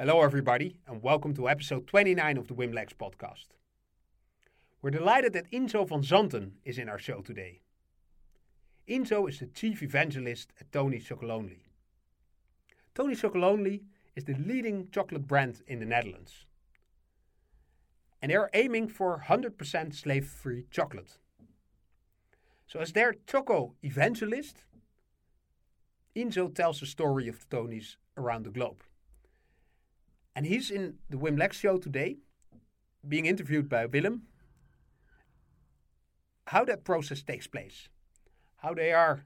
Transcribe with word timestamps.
Hello, 0.00 0.22
everybody, 0.22 0.76
and 0.86 1.02
welcome 1.02 1.34
to 1.34 1.46
episode 1.46 1.86
29 1.86 2.38
of 2.38 2.48
the 2.48 2.54
Wimlex 2.54 2.94
podcast. 2.94 3.48
We're 4.80 4.92
delighted 4.92 5.34
that 5.34 5.50
Ynzo 5.50 5.86
van 5.86 6.00
Zanten 6.00 6.52
is 6.64 6.78
in 6.78 6.88
our 6.88 6.98
show 6.98 7.20
today. 7.20 7.60
Ynzo 8.88 9.28
is 9.28 9.40
the 9.40 9.46
chief 9.48 9.82
evangelist 9.82 10.54
at 10.58 10.72
Tony 10.72 11.00
Chocolonely. 11.00 11.64
Tony 12.94 13.14
Chocolonely 13.14 13.82
is 14.16 14.24
the 14.24 14.36
leading 14.36 14.88
chocolate 14.90 15.26
brand 15.26 15.60
in 15.66 15.80
the 15.80 15.84
Netherlands. 15.84 16.46
And 18.22 18.32
they're 18.32 18.48
aiming 18.54 18.88
for 18.88 19.24
100% 19.28 19.94
slave 19.94 20.26
free 20.26 20.64
chocolate. 20.70 21.18
So, 22.66 22.80
as 22.80 22.94
their 22.94 23.16
choco 23.26 23.74
evangelist, 23.82 24.64
Ynzo 26.16 26.54
tells 26.54 26.80
the 26.80 26.86
story 26.86 27.28
of 27.28 27.38
the 27.50 27.54
Tonys 27.54 27.96
around 28.16 28.46
the 28.46 28.50
globe. 28.50 28.82
And 30.34 30.46
he's 30.46 30.70
in 30.70 30.94
the 31.08 31.16
Wim 31.16 31.38
Lex 31.38 31.58
show 31.58 31.76
today, 31.76 32.18
being 33.06 33.26
interviewed 33.26 33.68
by 33.68 33.86
Willem. 33.86 34.22
How 36.46 36.64
that 36.64 36.84
process 36.84 37.22
takes 37.22 37.46
place, 37.46 37.88
how 38.56 38.74
they 38.74 38.92
are 38.92 39.24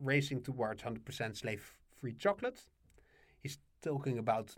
racing 0.00 0.42
towards 0.42 0.82
100% 0.82 1.36
slave 1.36 1.74
free 2.00 2.12
chocolate. 2.12 2.66
He's 3.40 3.58
talking 3.82 4.18
about 4.18 4.54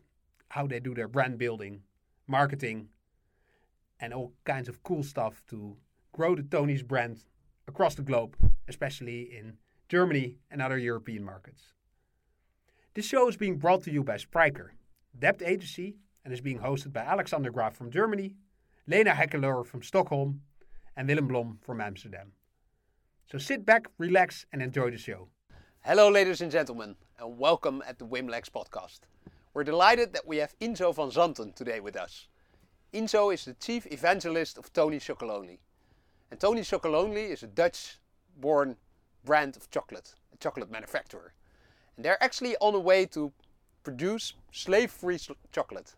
how 0.48 0.66
they 0.66 0.80
do 0.80 0.94
their 0.94 1.08
brand 1.08 1.38
building, 1.38 1.82
marketing, 2.26 2.88
and 4.00 4.12
all 4.12 4.32
kinds 4.44 4.68
of 4.68 4.82
cool 4.82 5.02
stuff 5.02 5.42
to 5.48 5.76
grow 6.12 6.34
the 6.34 6.42
Tony's 6.42 6.82
brand 6.82 7.24
across 7.66 7.94
the 7.94 8.02
globe, 8.02 8.36
especially 8.68 9.22
in 9.36 9.58
Germany 9.88 10.36
and 10.50 10.60
other 10.60 10.78
European 10.78 11.24
markets. 11.24 11.74
This 12.94 13.06
show 13.06 13.28
is 13.28 13.36
being 13.36 13.58
brought 13.58 13.82
to 13.84 13.92
you 13.92 14.02
by 14.02 14.16
Spryker, 14.16 14.72
Dept 15.16 15.42
Agency, 15.42 15.96
and 16.24 16.32
is 16.32 16.40
being 16.40 16.58
hosted 16.58 16.92
by 16.92 17.00
Alexander 17.00 17.50
Graf 17.50 17.74
from 17.74 17.90
Germany, 17.90 18.36
Lena 18.86 19.12
Hackelöer 19.12 19.64
from 19.66 19.82
Stockholm, 19.82 20.40
and 20.96 21.08
Willem 21.08 21.28
Blom 21.28 21.58
from 21.62 21.80
Amsterdam. 21.80 22.32
So 23.30 23.38
sit 23.38 23.66
back, 23.66 23.86
relax, 23.98 24.46
and 24.52 24.62
enjoy 24.62 24.90
the 24.90 24.98
show. 24.98 25.28
Hello, 25.80 26.08
ladies 26.08 26.40
and 26.40 26.50
gentlemen, 26.52 26.96
and 27.18 27.38
welcome 27.38 27.82
at 27.86 27.98
the 27.98 28.06
Wimlex 28.06 28.48
podcast. 28.50 29.00
We're 29.54 29.64
delighted 29.64 30.12
that 30.12 30.26
we 30.26 30.36
have 30.38 30.58
Ynzo 30.60 30.94
van 30.94 31.10
Zanten 31.10 31.54
today 31.54 31.80
with 31.80 31.96
us. 31.96 32.28
Ynzo 32.92 33.34
is 33.34 33.44
the 33.44 33.54
chief 33.54 33.86
evangelist 33.90 34.56
of 34.56 34.72
Tony 34.72 34.98
Chocolonely. 34.98 35.58
And 36.30 36.38
Tony 36.38 36.60
Chocolonely 36.60 37.30
is 37.30 37.42
a 37.42 37.48
Dutch 37.48 37.98
born 38.36 38.76
brand 39.24 39.56
of 39.56 39.70
chocolate, 39.70 40.14
a 40.32 40.36
chocolate 40.36 40.70
manufacturer. 40.70 41.34
And 41.96 42.04
they're 42.04 42.22
actually 42.22 42.56
on 42.60 42.74
a 42.74 42.78
way 42.78 43.04
to 43.06 43.32
produce 43.88 44.34
slave 44.52 44.90
free 44.90 45.18
chocolate. 45.50 45.94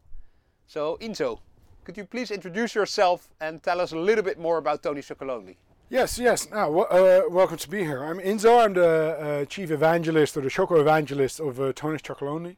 So, 0.68 0.96
Ynzo, 1.00 1.40
could 1.82 1.96
you 1.96 2.04
please 2.04 2.30
introduce 2.30 2.72
yourself 2.72 3.28
and 3.40 3.60
tell 3.60 3.80
us 3.80 3.90
a 3.90 3.98
little 3.98 4.22
bit 4.22 4.38
more 4.38 4.58
about 4.58 4.80
Tony 4.84 5.00
Chocolonely? 5.00 5.56
Yes, 5.88 6.16
yes. 6.16 6.48
Now, 6.48 6.66
uh, 6.82 7.22
welcome 7.28 7.56
to 7.56 7.68
be 7.68 7.80
here. 7.80 8.04
I'm 8.04 8.20
Ynzo. 8.20 8.64
I'm 8.64 8.74
the 8.74 8.92
uh, 8.92 9.44
chief 9.46 9.72
evangelist 9.72 10.36
or 10.36 10.42
the 10.42 10.50
choco 10.50 10.80
evangelist 10.80 11.40
of 11.40 11.60
uh, 11.60 11.72
Tony's 11.72 12.00
Chocolonely. 12.00 12.54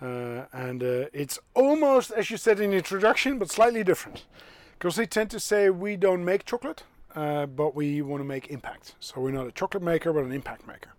Uh, 0.00 0.46
and 0.54 0.82
uh, 0.82 1.04
it's 1.12 1.38
almost, 1.52 2.10
as 2.12 2.30
you 2.30 2.38
said 2.38 2.58
in 2.58 2.70
the 2.70 2.78
introduction, 2.78 3.38
but 3.38 3.50
slightly 3.50 3.84
different. 3.84 4.24
Because 4.78 4.96
they 4.96 5.04
tend 5.04 5.28
to 5.32 5.40
say 5.40 5.68
we 5.68 5.96
don't 5.96 6.24
make 6.24 6.46
chocolate, 6.46 6.84
uh, 7.14 7.44
but 7.44 7.74
we 7.74 8.00
want 8.00 8.22
to 8.22 8.24
make 8.24 8.48
impact. 8.48 8.94
So 8.98 9.20
we're 9.20 9.30
not 9.30 9.46
a 9.46 9.52
chocolate 9.52 9.82
maker, 9.82 10.10
but 10.14 10.24
an 10.24 10.32
impact 10.32 10.66
maker. 10.66 10.94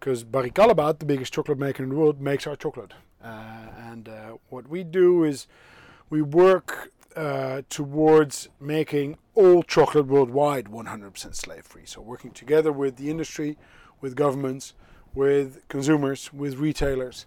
Because 0.00 0.24
Barry 0.24 0.50
Callebaut, 0.50 0.98
the 0.98 1.04
biggest 1.04 1.34
chocolate 1.34 1.58
maker 1.58 1.82
in 1.82 1.90
the 1.90 1.94
world, 1.94 2.22
makes 2.22 2.46
our 2.46 2.56
chocolate. 2.56 2.94
Uh, 3.22 3.66
and 3.76 4.08
uh, 4.08 4.36
what 4.48 4.66
we 4.66 4.82
do 4.82 5.24
is 5.24 5.46
we 6.08 6.22
work 6.22 6.90
uh, 7.14 7.60
towards 7.68 8.48
making 8.58 9.18
all 9.34 9.62
chocolate 9.62 10.06
worldwide 10.06 10.66
100% 10.66 11.34
slave 11.34 11.66
free. 11.66 11.84
So 11.84 12.00
working 12.00 12.30
together 12.30 12.72
with 12.72 12.96
the 12.96 13.10
industry, 13.10 13.58
with 14.00 14.16
governments, 14.16 14.72
with 15.14 15.68
consumers, 15.68 16.32
with 16.32 16.54
retailers, 16.56 17.26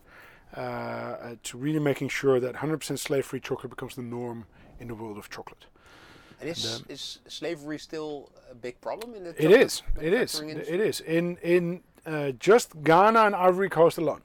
uh, 0.57 0.59
uh, 0.59 1.35
to 1.43 1.57
really 1.57 1.79
making 1.79 2.09
sure 2.09 2.39
that 2.39 2.55
100% 2.55 2.97
slave 2.97 3.25
free 3.25 3.39
chocolate 3.39 3.69
becomes 3.69 3.95
the 3.95 4.01
norm 4.01 4.45
in 4.79 4.87
the 4.87 4.95
world 4.95 5.19
of 5.19 5.29
chocolate. 5.29 5.67
And 6.41 6.49
is, 6.49 6.79
and, 6.79 6.89
is 6.89 7.19
slavery 7.27 7.77
still 7.77 8.31
a 8.49 8.55
big 8.55 8.81
problem 8.81 9.13
in 9.13 9.23
the 9.25 9.29
It 9.43 9.51
is. 9.51 9.83
It 10.01 10.11
is. 10.11 10.39
Industry? 10.39 10.73
It 10.73 10.79
is. 10.81 10.99
In 11.01 11.37
in 11.37 11.81
uh, 12.05 12.31
just 12.31 12.83
Ghana 12.83 13.19
and 13.19 13.35
Ivory 13.35 13.69
Coast 13.69 13.97
alone, 13.97 14.21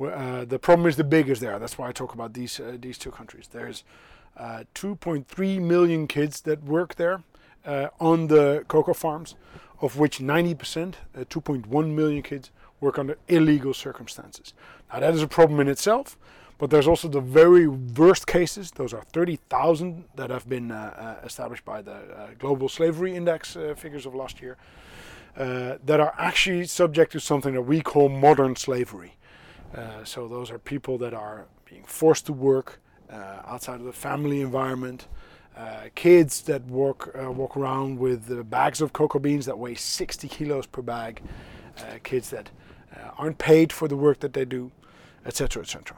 uh, 0.00 0.44
the 0.44 0.58
problem 0.58 0.86
is 0.86 0.96
the 0.96 1.04
biggest 1.04 1.40
there. 1.40 1.58
That's 1.58 1.78
why 1.78 1.88
I 1.88 1.92
talk 1.92 2.14
about 2.14 2.34
these 2.34 2.60
uh, 2.60 2.76
these 2.78 2.98
two 2.98 3.10
countries. 3.10 3.48
There's 3.50 3.84
uh, 4.36 4.64
2.3 4.74 5.60
million 5.62 6.06
kids 6.06 6.42
that 6.42 6.62
work 6.62 6.96
there 6.96 7.22
uh, 7.64 7.88
on 7.98 8.26
the 8.26 8.64
cocoa 8.68 8.92
farms, 8.92 9.34
of 9.80 9.96
which 9.98 10.18
90%, 10.18 10.94
uh, 11.16 11.20
2.1 11.20 11.94
million 11.94 12.22
kids, 12.22 12.50
work 12.80 12.98
under 12.98 13.16
illegal 13.28 13.72
circumstances. 13.72 14.52
Now 14.92 15.00
that 15.00 15.14
is 15.14 15.22
a 15.22 15.28
problem 15.28 15.60
in 15.60 15.68
itself, 15.68 16.18
but 16.58 16.68
there's 16.68 16.86
also 16.86 17.08
the 17.08 17.20
very 17.20 17.66
worst 17.66 18.26
cases. 18.26 18.70
Those 18.72 18.92
are 18.92 19.02
30,000 19.12 20.04
that 20.16 20.28
have 20.28 20.46
been 20.48 20.70
established 21.24 21.64
by 21.64 21.80
the 21.80 22.34
Global 22.38 22.68
Slavery 22.68 23.14
Index 23.14 23.56
figures 23.76 24.04
of 24.04 24.14
last 24.14 24.42
year, 24.42 24.56
uh, 25.36 25.76
that 25.84 26.00
are 26.00 26.14
actually 26.18 26.66
subject 26.66 27.12
to 27.12 27.20
something 27.20 27.54
that 27.54 27.62
we 27.62 27.80
call 27.80 28.08
modern 28.08 28.56
slavery. 28.56 29.16
Uh, 29.74 30.04
so 30.04 30.28
those 30.28 30.50
are 30.50 30.58
people 30.58 30.96
that 30.98 31.12
are 31.12 31.46
being 31.68 31.84
forced 31.84 32.26
to 32.26 32.32
work 32.32 32.80
outside 33.46 33.78
of 33.80 33.86
the 33.86 33.92
family 33.92 34.40
environment. 34.40 35.06
kids 35.94 36.42
that 36.42 36.62
walk 36.64 37.10
walk 37.14 37.56
around 37.56 37.98
with 37.98 38.50
bags 38.50 38.80
of 38.80 38.92
cocoa 38.92 39.18
beans 39.18 39.46
that 39.46 39.58
weigh 39.58 39.74
60 39.74 40.28
kilos 40.28 40.66
per 40.66 40.82
bag. 40.82 41.22
kids 42.02 42.30
that 42.30 42.50
aren't 43.18 43.38
paid 43.38 43.72
for 43.72 43.88
the 43.88 43.96
work 43.96 44.20
that 44.20 44.32
they 44.32 44.44
do, 44.44 44.70
etc., 45.24 45.62
etc 45.62 45.96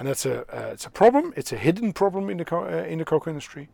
and 0.00 0.08
that's 0.08 0.24
a 0.24 0.40
uh, 0.48 0.70
it's 0.72 0.86
a 0.86 0.90
problem. 0.90 1.32
It's 1.36 1.52
a 1.52 1.56
hidden 1.56 1.92
problem 1.92 2.30
in 2.30 2.38
the 2.38 2.44
co- 2.44 2.64
uh, 2.64 2.86
in 2.88 2.98
the 2.98 3.04
cocoa 3.04 3.30
industry 3.30 3.68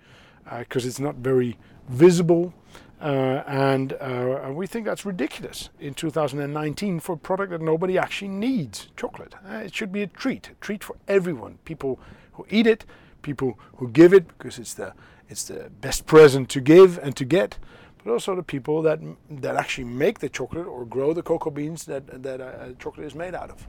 because 0.59 0.85
uh, 0.85 0.89
it's 0.89 1.01
not 1.01 1.17
very 1.17 1.59
visible, 1.89 2.55
uh, 3.01 3.43
and 3.47 3.93
uh, 3.95 4.51
we 4.53 4.67
think 4.67 4.87
that's 4.87 5.05
ridiculous 5.05 5.71
in 5.79 5.95
2019 5.95 7.01
for 7.01 7.13
a 7.15 7.19
product 7.19 7.51
that 7.51 7.61
nobody 7.61 7.99
actually 7.99 8.29
needs. 8.29 8.89
Chocolate. 8.97 9.35
it 9.47 9.75
should 9.75 9.93
be 9.93 10.03
a 10.03 10.07
treat, 10.07 10.49
a 10.49 10.55
treat 10.61 10.83
for 10.83 10.97
everyone. 11.07 11.59
People 11.65 12.01
who 12.33 12.47
eat 12.51 12.67
it, 12.67 12.85
people 13.23 13.59
who 13.77 13.89
give 13.89 14.13
it 14.13 14.29
because 14.29 14.59
it's 14.59 14.75
the 14.75 14.93
it's 15.29 15.45
the 15.45 15.71
best 15.81 16.07
present 16.07 16.49
to 16.49 16.61
give 16.61 16.99
and 16.99 17.17
to 17.17 17.25
get 17.25 17.59
but 18.05 18.13
also 18.13 18.37
the 18.37 18.43
people 18.43 18.83
that 18.83 19.01
that 19.29 19.57
actually 19.57 19.83
make 19.83 20.21
the 20.21 20.29
chocolate 20.29 20.67
or 20.67 20.85
grow 20.85 21.13
the 21.13 21.23
cocoa 21.23 21.51
beans 21.51 21.87
that 21.87 22.23
that 22.23 22.41
uh, 22.41 22.73
chocolate 22.79 23.05
is 23.05 23.17
made 23.17 23.35
out 23.35 23.51
of 23.51 23.67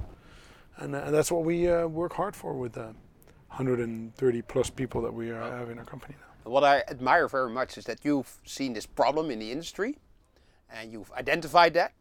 and, 0.78 0.96
uh, 0.96 1.00
and 1.00 1.14
that's 1.16 1.32
what 1.32 1.44
we 1.44 1.68
uh, 1.68 1.88
work 1.88 2.14
hard 2.14 2.36
for 2.36 2.54
with 2.54 2.74
the 2.74 2.94
130 3.48 4.42
plus 4.44 4.70
people 4.70 5.02
that 5.02 5.14
we 5.14 5.30
have 5.30 5.70
in 5.70 5.80
our 5.80 5.86
company 5.86 6.16
now. 6.20 6.27
What 6.48 6.64
I 6.64 6.84
admire 6.88 7.28
very 7.28 7.50
much 7.50 7.78
is 7.78 7.86
that 7.86 8.00
you've 8.04 8.40
seen 8.46 8.74
this 8.74 8.86
problem 8.86 9.30
in 9.30 9.40
the 9.40 9.52
industry, 9.52 9.98
and 10.70 10.92
you've 10.92 11.12
identified 11.12 11.74
that, 11.74 11.94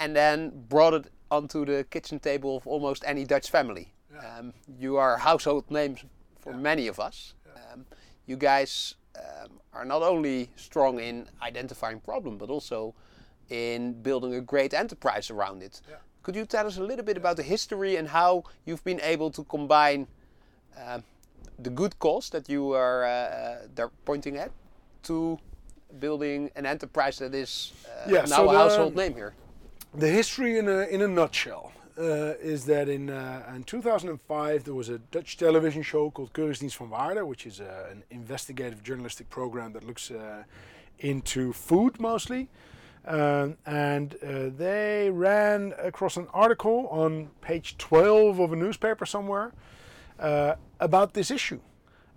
and 0.00 0.16
then 0.16 0.64
brought 0.68 0.94
it 0.94 1.06
onto 1.30 1.64
the 1.64 1.84
kitchen 1.90 2.18
table 2.18 2.56
of 2.56 2.66
almost 2.66 3.04
any 3.06 3.24
Dutch 3.24 3.50
family. 3.50 3.92
Yeah. 4.12 4.38
Um, 4.38 4.52
you 4.78 4.96
are 4.96 5.16
household 5.16 5.70
names 5.70 6.04
for 6.40 6.52
yeah. 6.52 6.58
many 6.58 6.88
of 6.88 6.98
us. 6.98 7.34
Yeah. 7.46 7.72
Um, 7.72 7.86
you 8.26 8.36
guys 8.36 8.96
um, 9.16 9.60
are 9.72 9.84
not 9.84 10.02
only 10.02 10.50
strong 10.56 10.98
in 10.98 11.28
identifying 11.40 12.00
problem, 12.00 12.38
but 12.38 12.50
also 12.50 12.94
in 13.48 13.92
building 14.02 14.34
a 14.34 14.40
great 14.40 14.74
enterprise 14.74 15.30
around 15.30 15.62
it. 15.62 15.80
Could 16.22 16.36
you 16.36 16.46
tell 16.46 16.66
us 16.66 16.78
a 16.78 16.82
little 16.82 17.04
bit 17.04 17.16
about 17.16 17.36
the 17.36 17.42
history 17.42 17.96
and 17.96 18.08
how 18.08 18.44
you've 18.64 18.84
been 18.84 19.00
able 19.00 19.30
to 19.32 19.44
combine 19.44 20.06
uh, 20.78 21.00
the 21.62 21.70
good 21.70 21.98
cause 21.98 22.30
that 22.30 22.48
you 22.48 22.72
are 22.72 23.04
uh, 23.04 23.88
pointing 24.04 24.36
at 24.36 24.50
to 25.04 25.38
building 26.00 26.50
an 26.56 26.66
enterprise 26.66 27.18
that 27.18 27.34
is 27.34 27.72
uh, 27.86 28.10
yeah, 28.10 28.20
now 28.20 28.26
so 28.26 28.50
a 28.50 28.56
household 28.56 28.96
name 28.96 29.14
here? 29.14 29.34
The 29.94 30.08
history 30.08 30.58
in 30.58 30.68
a, 30.68 30.80
in 30.82 31.02
a 31.02 31.08
nutshell 31.08 31.72
uh, 31.98 32.34
is 32.40 32.64
that 32.64 32.88
in, 32.88 33.10
uh, 33.10 33.52
in 33.54 33.64
2005 33.64 34.64
there 34.64 34.74
was 34.74 34.88
a 34.88 34.98
Dutch 34.98 35.36
television 35.36 35.82
show 35.82 36.10
called 36.10 36.32
Keuringsdienst 36.32 36.76
van 36.76 36.88
Waarde, 36.88 37.26
which 37.26 37.46
is 37.46 37.60
uh, 37.60 37.88
an 37.90 38.02
investigative 38.10 38.82
journalistic 38.82 39.28
program 39.28 39.72
that 39.74 39.84
looks 39.84 40.10
into 40.98 41.52
food 41.52 42.00
mostly. 42.00 42.48
Um, 43.04 43.56
and 43.66 44.14
uh, 44.22 44.50
they 44.56 45.10
ran 45.10 45.74
across 45.78 46.16
an 46.16 46.28
article 46.32 46.86
on 46.88 47.30
page 47.40 47.76
12 47.78 48.38
of 48.38 48.52
a 48.52 48.56
newspaper 48.56 49.04
somewhere 49.06 49.52
uh, 50.20 50.54
about 50.82 51.14
this 51.14 51.30
issue. 51.30 51.60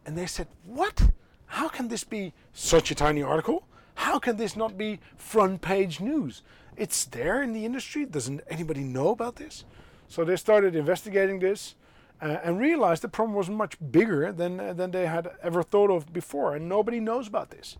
And 0.05 0.17
they 0.17 0.25
said, 0.25 0.47
What? 0.65 1.11
How 1.47 1.69
can 1.69 1.87
this 1.87 2.03
be 2.03 2.33
such 2.53 2.91
a 2.91 2.95
tiny 2.95 3.21
article? 3.21 3.67
How 3.95 4.19
can 4.19 4.37
this 4.37 4.55
not 4.55 4.77
be 4.77 4.99
front 5.15 5.61
page 5.61 6.01
news? 6.01 6.41
It's 6.75 7.05
there 7.05 7.41
in 7.41 7.53
the 7.53 7.65
industry. 7.65 8.05
Doesn't 8.05 8.41
anybody 8.49 8.81
know 8.81 9.09
about 9.09 9.37
this? 9.37 9.63
So 10.07 10.25
they 10.25 10.35
started 10.35 10.75
investigating 10.75 11.39
this. 11.39 11.75
uh, 12.21 12.37
and 12.43 12.59
realized 12.59 13.01
the 13.01 13.07
problem 13.07 13.35
was 13.35 13.49
much 13.49 13.77
bigger 13.91 14.31
than, 14.31 14.59
uh, 14.59 14.73
than 14.73 14.91
they 14.91 15.05
had 15.05 15.31
ever 15.43 15.63
thought 15.63 15.91
of 15.91 16.11
before, 16.13 16.55
and 16.55 16.67
nobody 16.69 16.99
knows 16.99 17.27
about 17.27 17.49
this. 17.49 17.77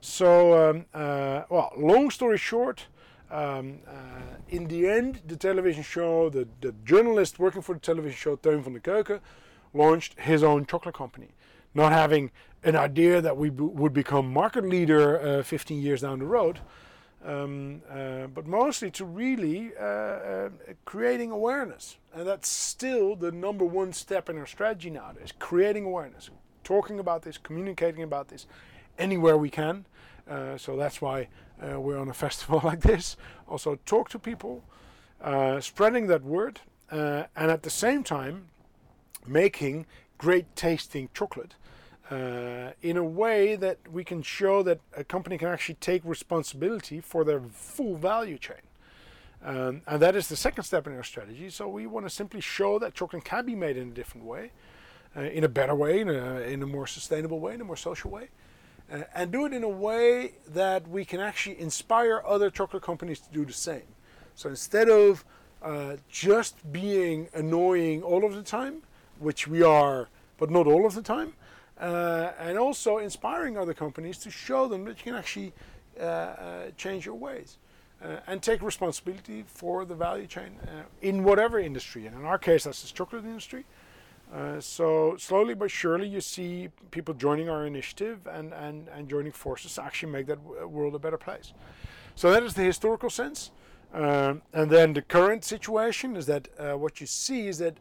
So, 0.00 0.70
um, 0.70 0.86
uh, 0.94 1.42
well, 1.48 1.72
long 1.76 2.10
story 2.10 2.38
short, 2.38 2.86
um, 3.30 3.78
uh, 3.86 4.36
in 4.48 4.66
the 4.68 4.88
end, 4.88 5.20
the 5.26 5.36
television 5.36 5.82
show, 5.82 6.30
the, 6.30 6.48
the 6.60 6.74
journalist 6.84 7.38
working 7.38 7.62
for 7.62 7.74
the 7.74 7.80
television 7.80 8.16
show, 8.16 8.36
Teun 8.36 8.62
van 8.62 8.74
der 8.74 8.80
Keuken, 8.80 9.20
launched 9.72 10.18
his 10.18 10.42
own 10.42 10.66
chocolate 10.66 10.94
company. 10.94 11.28
Not 11.74 11.92
having 11.92 12.30
an 12.62 12.76
idea 12.76 13.20
that 13.20 13.36
we 13.36 13.50
would 13.50 13.92
become 13.92 14.32
market 14.32 14.64
leader 14.64 15.38
uh, 15.40 15.42
15 15.42 15.80
years 15.80 16.02
down 16.02 16.18
the 16.18 16.26
road, 16.26 16.60
um, 17.24 17.82
uh, 17.90 18.26
but 18.26 18.46
mostly 18.46 18.90
to 18.90 19.04
really 19.04 19.72
uh, 19.78 19.84
uh, 19.84 20.48
creating 20.84 21.30
awareness. 21.30 21.96
And 22.12 22.26
that's 22.26 22.48
still 22.48 23.14
the 23.14 23.30
number 23.30 23.64
one 23.64 23.92
step 23.92 24.28
in 24.28 24.38
our 24.38 24.46
strategy 24.46 24.90
nowadays 24.90 25.32
creating 25.38 25.84
awareness, 25.84 26.30
talking 26.64 26.98
about 26.98 27.22
this, 27.22 27.38
communicating 27.38 28.02
about 28.02 28.28
this 28.28 28.46
anywhere 28.98 29.36
we 29.36 29.50
can. 29.50 29.86
Uh, 30.28 30.56
so 30.56 30.76
that's 30.76 31.00
why 31.00 31.28
uh, 31.62 31.80
we're 31.80 31.98
on 31.98 32.08
a 32.08 32.14
festival 32.26 32.60
like 32.64 32.80
this. 32.80 33.16
Also, 33.48 33.78
talk 33.86 34.08
to 34.10 34.18
people, 34.18 34.64
spreading 35.60 36.06
that 36.08 36.22
word, 36.22 36.60
and 36.90 37.26
at 37.36 37.62
the 37.62 37.70
same 37.70 38.02
time, 38.02 38.49
making 39.26 39.86
great 40.18 40.54
tasting 40.56 41.08
chocolate 41.14 41.54
uh, 42.10 42.72
in 42.82 42.96
a 42.96 43.04
way 43.04 43.56
that 43.56 43.78
we 43.90 44.04
can 44.04 44.22
show 44.22 44.62
that 44.62 44.80
a 44.96 45.04
company 45.04 45.38
can 45.38 45.48
actually 45.48 45.76
take 45.76 46.02
responsibility 46.04 47.00
for 47.00 47.24
their 47.24 47.40
full 47.40 47.96
value 47.96 48.38
chain. 48.38 48.56
Um, 49.42 49.82
and 49.86 50.02
that 50.02 50.16
is 50.16 50.28
the 50.28 50.36
second 50.36 50.64
step 50.64 50.86
in 50.86 50.94
our 50.94 51.04
strategy. 51.04 51.48
So 51.50 51.68
we 51.68 51.86
want 51.86 52.04
to 52.06 52.10
simply 52.10 52.40
show 52.40 52.78
that 52.80 52.94
chocolate 52.94 53.24
can 53.24 53.46
be 53.46 53.54
made 53.54 53.76
in 53.76 53.88
a 53.88 53.92
different 53.92 54.26
way, 54.26 54.50
uh, 55.16 55.22
in 55.22 55.44
a 55.44 55.48
better 55.48 55.74
way, 55.74 56.00
in 56.00 56.08
a, 56.08 56.40
in 56.40 56.62
a 56.62 56.66
more 56.66 56.86
sustainable 56.86 57.40
way, 57.40 57.54
in 57.54 57.60
a 57.60 57.64
more 57.64 57.76
social 57.76 58.10
way. 58.10 58.28
Uh, 58.92 59.02
and 59.14 59.30
do 59.30 59.46
it 59.46 59.52
in 59.52 59.62
a 59.62 59.68
way 59.68 60.32
that 60.48 60.86
we 60.88 61.04
can 61.04 61.20
actually 61.20 61.58
inspire 61.58 62.22
other 62.26 62.50
chocolate 62.50 62.82
companies 62.82 63.20
to 63.20 63.32
do 63.32 63.44
the 63.44 63.52
same. 63.52 63.94
So 64.34 64.48
instead 64.48 64.88
of 64.88 65.24
uh, 65.62 65.96
just 66.10 66.70
being 66.72 67.28
annoying 67.32 68.02
all 68.02 68.24
of 68.24 68.34
the 68.34 68.42
time, 68.42 68.82
which 69.20 69.46
we 69.46 69.62
are, 69.62 70.08
but 70.38 70.50
not 70.50 70.66
all 70.66 70.86
of 70.86 70.94
the 70.94 71.02
time, 71.02 71.34
uh, 71.78 72.32
and 72.38 72.58
also 72.58 72.98
inspiring 72.98 73.56
other 73.56 73.74
companies 73.74 74.18
to 74.18 74.30
show 74.30 74.66
them 74.66 74.84
that 74.84 74.98
you 74.98 75.04
can 75.04 75.14
actually 75.14 75.52
uh, 75.98 76.02
uh, 76.02 76.70
change 76.76 77.04
your 77.04 77.14
ways 77.14 77.58
uh, 78.02 78.16
and 78.26 78.42
take 78.42 78.62
responsibility 78.62 79.44
for 79.46 79.84
the 79.84 79.94
value 79.94 80.26
chain 80.26 80.58
uh, 80.64 80.82
in 81.02 81.22
whatever 81.22 81.58
industry. 81.58 82.06
And 82.06 82.16
in 82.16 82.24
our 82.24 82.38
case, 82.38 82.64
that's 82.64 82.82
the 82.82 82.92
chocolate 82.92 83.24
industry. 83.24 83.64
Uh, 84.32 84.60
so 84.60 85.16
slowly 85.18 85.54
but 85.54 85.70
surely, 85.70 86.08
you 86.08 86.20
see 86.20 86.68
people 86.90 87.12
joining 87.14 87.50
our 87.50 87.66
initiative 87.66 88.26
and, 88.26 88.54
and, 88.54 88.88
and 88.88 89.08
joining 89.08 89.32
forces 89.32 89.74
to 89.74 89.82
actually 89.82 90.12
make 90.12 90.26
that 90.26 90.40
world 90.68 90.94
a 90.94 90.98
better 90.98 91.18
place. 91.18 91.52
So 92.14 92.30
that 92.30 92.42
is 92.42 92.54
the 92.54 92.62
historical 92.62 93.10
sense. 93.10 93.50
Um, 93.92 94.42
and 94.52 94.70
then 94.70 94.92
the 94.92 95.02
current 95.02 95.44
situation 95.44 96.16
is 96.16 96.26
that 96.26 96.48
what 96.78 97.00
you 97.00 97.06
see 97.06 97.48
is 97.48 97.58
that 97.58 97.76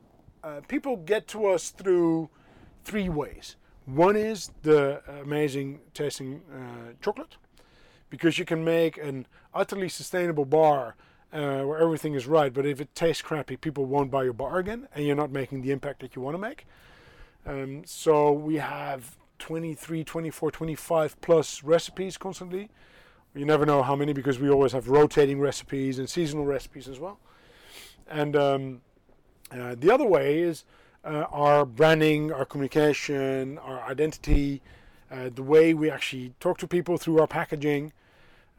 people 0.67 0.97
get 0.97 1.27
to 1.29 1.47
us 1.47 1.69
through 1.69 2.29
three 2.83 3.09
ways. 3.09 3.55
One 3.85 4.15
is 4.15 4.51
the 4.61 5.01
amazing 5.21 5.79
tasting 5.93 6.41
uh, 6.53 6.93
chocolate, 7.01 7.37
because 8.09 8.37
you 8.37 8.45
can 8.45 8.63
make 8.63 8.97
an 8.97 9.27
utterly 9.53 9.89
sustainable 9.89 10.45
bar 10.45 10.95
uh, 11.31 11.61
where 11.61 11.79
everything 11.79 12.13
is 12.13 12.27
right, 12.27 12.53
but 12.53 12.65
if 12.65 12.81
it 12.81 12.93
tastes 12.95 13.21
crappy, 13.21 13.55
people 13.55 13.85
won't 13.85 14.11
buy 14.11 14.23
your 14.23 14.33
bar 14.33 14.57
again, 14.57 14.87
and 14.93 15.05
you're 15.05 15.15
not 15.15 15.31
making 15.31 15.61
the 15.61 15.71
impact 15.71 16.01
that 16.01 16.15
you 16.15 16.21
want 16.21 16.35
to 16.35 16.39
make. 16.39 16.65
Um, 17.45 17.83
so 17.85 18.31
we 18.31 18.55
have 18.55 19.17
23, 19.39 20.03
24, 20.03 20.51
25 20.51 21.21
plus 21.21 21.63
recipes 21.63 22.17
constantly. 22.17 22.69
You 23.35 23.45
never 23.45 23.65
know 23.65 23.83
how 23.83 23.95
many 23.95 24.11
because 24.13 24.39
we 24.39 24.49
always 24.49 24.71
have 24.71 24.89
rotating 24.89 25.39
recipes 25.39 25.99
and 25.99 26.09
seasonal 26.09 26.45
recipes 26.45 26.87
as 26.87 26.99
well. 26.99 27.19
And 28.07 28.35
um, 28.35 28.81
uh, 29.51 29.75
the 29.77 29.91
other 29.91 30.05
way 30.05 30.39
is 30.39 30.63
uh, 31.03 31.25
our 31.31 31.65
branding, 31.65 32.31
our 32.31 32.45
communication, 32.45 33.57
our 33.59 33.81
identity, 33.81 34.61
uh, 35.11 35.29
the 35.33 35.43
way 35.43 35.73
we 35.73 35.89
actually 35.89 36.33
talk 36.39 36.57
to 36.59 36.67
people 36.67 36.97
through 36.97 37.19
our 37.19 37.27
packaging, 37.27 37.91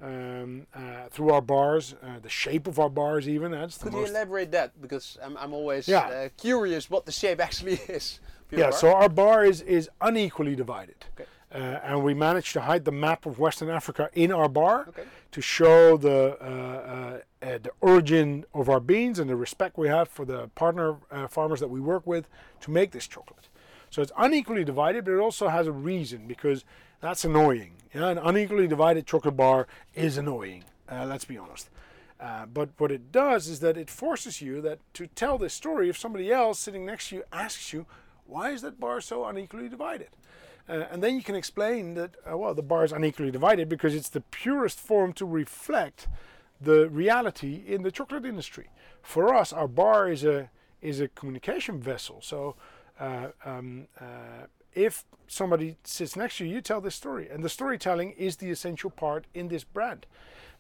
um, 0.03 0.67
uh, 0.75 1.09
through 1.11 1.31
our 1.31 1.43
bars, 1.43 1.95
uh, 2.03 2.19
the 2.21 2.29
shape 2.29 2.67
of 2.67 2.79
our 2.79 2.91
bars, 2.91 3.29
even. 3.29 3.53
That's 3.53 3.79
Could 3.79 3.93
you 3.93 4.05
elaborate 4.05 4.51
that? 4.53 4.81
Because 4.81 5.19
I'm, 5.23 5.37
I'm 5.37 5.53
always 5.53 5.87
yeah. 5.87 6.29
Curious 6.37 6.91
what 6.91 7.07
the 7.07 7.13
shape 7.13 7.41
actually 7.41 7.75
is. 7.89 8.21
Yeah, 8.51 8.71
so 8.71 8.93
our 8.93 9.09
bar 9.09 9.45
is, 9.45 9.61
is 9.63 9.89
unequally 10.01 10.57
divided. 10.57 10.97
Okay. 11.15 11.29
Uh, 11.53 11.81
and 11.83 12.05
we 12.05 12.15
managed 12.15 12.53
to 12.53 12.61
hide 12.61 12.85
the 12.85 12.93
map 12.93 13.27
of 13.27 13.41
Western 13.41 13.69
Africa 13.69 14.09
in 14.15 14.31
our 14.31 14.49
bar 14.49 14.87
okay. 14.89 15.03
to 15.33 15.41
show 15.41 15.97
the 15.97 16.39
uh, 16.41 16.45
uh, 16.45 17.19
uh, 17.45 17.59
the 17.59 17.73
origin 17.81 18.45
of 18.55 18.69
our 18.69 18.79
beans 18.79 19.19
and 19.19 19.29
the 19.29 19.35
respect 19.35 19.77
we 19.77 19.89
have 19.89 20.09
for 20.09 20.25
the 20.25 20.49
partner 20.55 20.97
uh, 21.11 21.27
farmers 21.27 21.59
that 21.59 21.69
we 21.69 21.81
work 21.81 22.07
with 22.07 22.29
to 22.61 22.71
make 22.71 22.93
this 22.93 23.09
chocolate. 23.09 23.49
So 23.91 24.01
it's 24.01 24.13
unequally 24.17 24.65
divided, 24.65 25.05
but 25.05 25.13
it 25.13 25.19
also 25.19 25.49
has 25.49 25.67
a 25.67 25.73
reason 25.73 26.29
because 26.29 26.65
that's 27.01 27.25
annoying. 27.25 27.73
Yeah, 27.93 28.11
an 28.11 28.19
unequally 28.19 28.69
divided 28.69 29.05
chocolate 29.07 29.37
bar 29.37 29.67
is 29.95 30.17
annoying. 30.17 30.63
Uh, 30.89 31.05
let's 31.07 31.25
be 31.25 31.37
honest. 31.37 31.69
but 32.53 32.69
what 32.79 32.93
it 32.93 33.11
does 33.11 33.49
is 33.49 33.59
that 33.59 33.77
it 33.77 33.91
forces 33.91 34.41
you 34.41 34.61
that 34.61 34.79
to 34.95 35.09
tell 35.09 35.37
this 35.37 35.55
story 35.55 35.89
if 35.89 35.99
somebody 35.99 36.31
else 36.31 36.61
sitting 36.61 36.87
next 36.87 37.09
to 37.09 37.17
you 37.17 37.23
asks 37.33 37.73
you, 37.73 37.87
why 38.27 38.51
is 38.51 38.63
that 38.63 38.79
bar 38.79 39.01
so 39.01 39.25
unequally 39.25 39.69
divided? 39.69 40.11
Uh, 40.69 40.85
and 40.91 41.03
then 41.03 41.17
you 41.17 41.23
can 41.23 41.35
explain 41.35 41.95
that, 41.95 42.17
uh, 42.31 42.37
well, 42.37 42.55
the 42.55 42.63
bar 42.63 42.85
is 42.85 42.93
unequally 42.93 43.31
divided 43.31 43.69
because 43.69 43.95
it's 43.95 44.09
the 44.09 44.21
purest 44.21 44.79
form 44.79 45.13
to 45.13 45.25
reflect 45.25 46.09
the 46.61 46.89
reality 46.89 47.63
in 47.67 47.83
the 47.83 47.91
chocolate 47.91 48.25
industry. 48.25 48.69
For 49.03 49.35
us, 49.35 49.53
our 49.53 49.69
bar 49.69 50.09
is 50.09 50.25
a, 50.25 50.51
is 50.83 51.01
a 51.01 51.09
communication 51.09 51.81
vessel. 51.81 52.21
So 52.23 52.57
uh, 52.99 53.29
um, 53.45 53.89
uh, 54.01 54.47
if 54.75 55.05
somebody 55.27 55.77
sits 55.85 56.17
next 56.17 56.39
to 56.39 56.45
you, 56.45 56.55
you 56.55 56.61
tell 56.61 56.81
this 56.81 56.95
story. 56.95 57.29
And 57.29 57.43
the 57.43 57.49
storytelling 57.49 58.13
is 58.13 58.37
the 58.37 58.51
essential 58.51 58.91
part 58.91 59.27
in 59.35 59.49
this 59.49 59.65
brand 59.65 60.07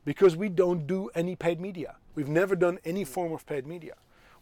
because 0.05 0.37
we 0.37 0.49
don't 0.49 0.87
do 0.87 1.11
any 1.15 1.37
paid 1.37 1.61
media. 1.61 1.97
We've 2.15 2.29
never 2.29 2.57
done 2.57 2.79
any 2.85 3.05
form 3.05 3.33
of 3.33 3.47
paid 3.47 3.67
media. 3.67 3.95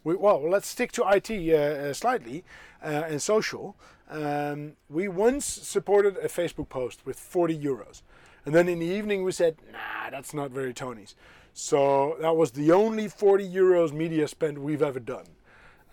We, 0.03 0.15
well, 0.15 0.41
let's 0.49 0.67
stick 0.67 0.91
to 0.93 1.03
IT 1.07 1.29
uh, 1.31 1.55
uh, 1.55 1.93
slightly 1.93 2.43
uh, 2.83 3.03
and 3.07 3.21
social. 3.21 3.75
Um, 4.09 4.73
we 4.89 5.07
once 5.07 5.45
supported 5.45 6.17
a 6.17 6.27
Facebook 6.27 6.69
post 6.69 7.05
with 7.05 7.19
40 7.19 7.57
euros. 7.57 8.01
And 8.45 8.55
then 8.55 8.67
in 8.67 8.79
the 8.79 8.85
evening 8.85 9.23
we 9.23 9.31
said, 9.31 9.57
nah, 9.71 10.09
that's 10.09 10.33
not 10.33 10.51
very 10.51 10.73
Tony's. 10.73 11.15
So 11.53 12.15
that 12.21 12.35
was 12.35 12.51
the 12.51 12.71
only 12.71 13.07
40 13.07 13.47
euros 13.47 13.91
media 13.91 14.27
spent 14.27 14.59
we've 14.59 14.81
ever 14.81 14.99
done. 14.99 15.25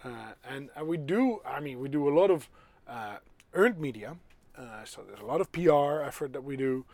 Uh, 0.04 0.32
and, 0.48 0.70
we 0.84 0.96
do, 0.96 1.40
I 1.44 1.60
mean, 1.60 1.80
we 1.80 1.88
do 1.88 2.08
a 2.08 2.14
lot 2.14 2.30
of 2.30 2.48
uh, 2.86 3.16
earned 3.54 3.78
media. 3.78 4.16
Uh, 4.56 4.84
so 4.84 5.02
there's 5.06 5.20
a 5.20 5.24
lot 5.24 5.40
of 5.40 5.50
PR 5.50 6.02
effort 6.06 6.32
that 6.32 6.44
we 6.44 6.56
do 6.56 6.84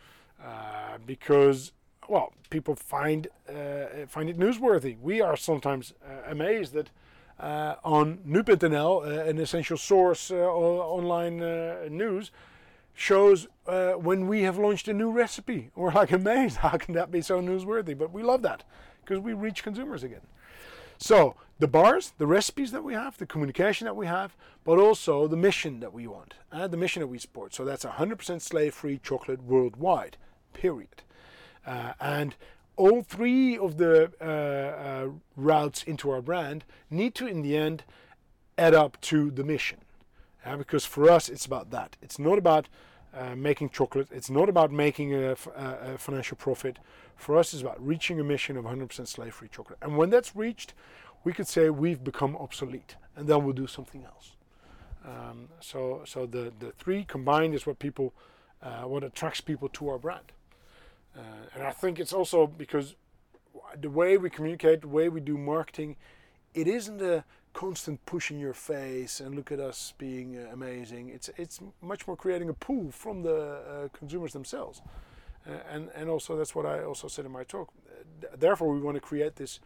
uh, 0.43 0.97
because, 1.05 1.71
well, 2.09 2.33
people 2.49 2.75
find 2.75 3.27
find 4.07 4.29
it 4.29 4.37
newsworthy. 4.37 4.97
We 4.99 5.21
are 5.21 5.37
sometimes 5.37 5.93
amazed 6.27 6.73
that 6.73 6.89
uh, 7.39 7.75
on 7.83 8.19
nu.nl, 8.25 9.05
uh, 9.05 9.29
an 9.29 9.39
essential 9.39 9.77
source 9.77 10.31
uh, 10.31 10.35
online 10.35 11.39
news, 11.95 12.31
shows 12.93 13.47
when 13.65 14.27
we 14.27 14.43
have 14.43 14.57
launched 14.57 14.87
a 14.87 14.93
new 14.93 15.11
recipe. 15.11 15.71
We're 15.75 15.93
like 15.93 16.11
amazed. 16.11 16.57
How 16.57 16.77
can 16.77 16.93
that 16.95 17.11
be 17.11 17.21
so 17.21 17.41
newsworthy? 17.41 17.97
But 17.97 18.11
we 18.11 18.23
love 18.23 18.41
that 18.43 18.63
because 19.03 19.19
we 19.19 19.33
reach 19.33 19.63
consumers 19.63 20.03
again. 20.03 20.21
So 20.97 21.35
the 21.59 21.67
bars, 21.67 22.13
the 22.17 22.27
recipes 22.27 22.71
that 22.71 22.83
we 22.83 22.93
have, 22.93 23.17
the 23.17 23.25
communication 23.25 23.85
that 23.85 23.95
we 23.95 24.07
have, 24.07 24.35
but 24.63 24.79
also 24.79 25.27
the 25.27 25.37
mission 25.37 25.79
that 25.81 25.93
we 25.93 26.07
want, 26.07 26.35
uh, 26.51 26.67
the 26.67 26.77
mission 26.77 27.01
that 27.01 27.07
we 27.07 27.17
support. 27.17 27.53
So 27.53 27.65
that's 27.65 27.85
100% 27.85 28.41
slave-free 28.41 28.99
chocolate 29.03 29.43
worldwide, 29.43 30.17
period. 30.53 31.03
Uh, 31.65 31.93
and 31.99 32.35
all 32.75 33.01
three 33.01 33.57
of 33.57 33.77
the 33.77 34.11
uh, 34.19 34.25
uh, 34.25 35.09
routes 35.35 35.83
into 35.83 36.09
our 36.09 36.21
brand 36.21 36.65
need 36.89 37.15
to, 37.15 37.27
in 37.27 37.41
the 37.41 37.55
end, 37.55 37.83
add 38.57 38.73
up 38.73 38.99
to 39.01 39.31
the 39.31 39.43
mission. 39.43 39.79
Yeah, 40.45 40.57
because 40.57 40.85
for 40.85 41.09
us, 41.09 41.29
it's 41.29 41.45
about 41.45 41.71
that. 41.71 41.95
It's 42.01 42.19
not 42.19 42.37
about 42.37 42.67
uh, 43.13 43.35
making 43.35 43.69
chocolate. 43.69 44.07
It's 44.11 44.29
not 44.29 44.49
about 44.49 44.71
making 44.71 45.13
a, 45.13 45.35
a, 45.55 45.97
financial 45.97 46.35
profit. 46.35 46.79
For 47.15 47.37
us, 47.37 47.53
it's 47.53 47.61
about 47.61 47.85
reaching 47.85 48.19
a 48.19 48.23
mission 48.23 48.57
of 48.57 48.65
100% 48.65 49.07
slave-free 49.07 49.49
chocolate. 49.49 49.79
And 49.81 49.97
when 49.97 50.09
that's 50.09 50.35
reached, 50.35 50.73
we 51.23 51.31
could 51.31 51.47
say 51.47 51.69
we've 51.69 52.03
become 52.03 52.35
obsolete, 52.35 52.95
and 53.15 53.27
then 53.27 53.43
we'll 53.43 53.53
do 53.53 53.67
something 53.67 54.03
else. 54.03 54.31
Um, 55.05 55.49
so, 55.59 56.01
so 56.05 56.25
the 56.25 56.51
the 56.59 56.71
three 56.71 57.03
combined 57.03 57.53
is 57.53 57.65
what 57.65 57.77
people, 57.79 58.13
uh, 58.61 58.83
what 58.83 59.03
attracts 59.03 59.41
people 59.41 59.69
to 59.69 59.89
our 59.89 59.97
brand. 59.97 60.31
Uh, 61.15 61.21
and 61.53 61.63
I 61.63 61.71
think 61.71 61.99
it's 61.99 62.13
also 62.13 62.47
because 62.47 62.95
the 63.79 63.89
way 63.89 64.17
we 64.17 64.29
communicate, 64.29 64.81
the 64.81 64.87
way 64.87 65.09
we 65.09 65.19
do 65.19 65.37
marketing, 65.37 65.95
it 66.53 66.67
isn't 66.67 67.01
a 67.01 67.23
constant 67.53 68.03
push 68.05 68.31
in 68.31 68.39
your 68.39 68.53
face 68.53 69.19
and 69.19 69.35
look 69.35 69.51
at 69.51 69.59
us 69.59 69.93
being 69.97 70.37
uh, 70.37 70.49
amazing. 70.51 71.09
It's 71.09 71.29
it's 71.37 71.59
much 71.81 72.07
more 72.07 72.15
creating 72.17 72.49
a 72.49 72.53
pull 72.53 72.91
from 72.91 73.21
the 73.21 73.35
uh, 73.35 73.87
consumers 73.97 74.33
themselves, 74.33 74.81
uh, 75.47 75.51
and 75.69 75.89
and 75.95 76.09
also 76.09 76.35
that's 76.35 76.55
what 76.55 76.65
I 76.65 76.83
also 76.83 77.07
said 77.07 77.25
in 77.25 77.31
my 77.31 77.43
talk. 77.43 77.69
therefore, 78.37 78.73
we 78.73 78.79
want 78.79 78.95
to 78.95 79.01
create 79.01 79.35
this, 79.35 79.59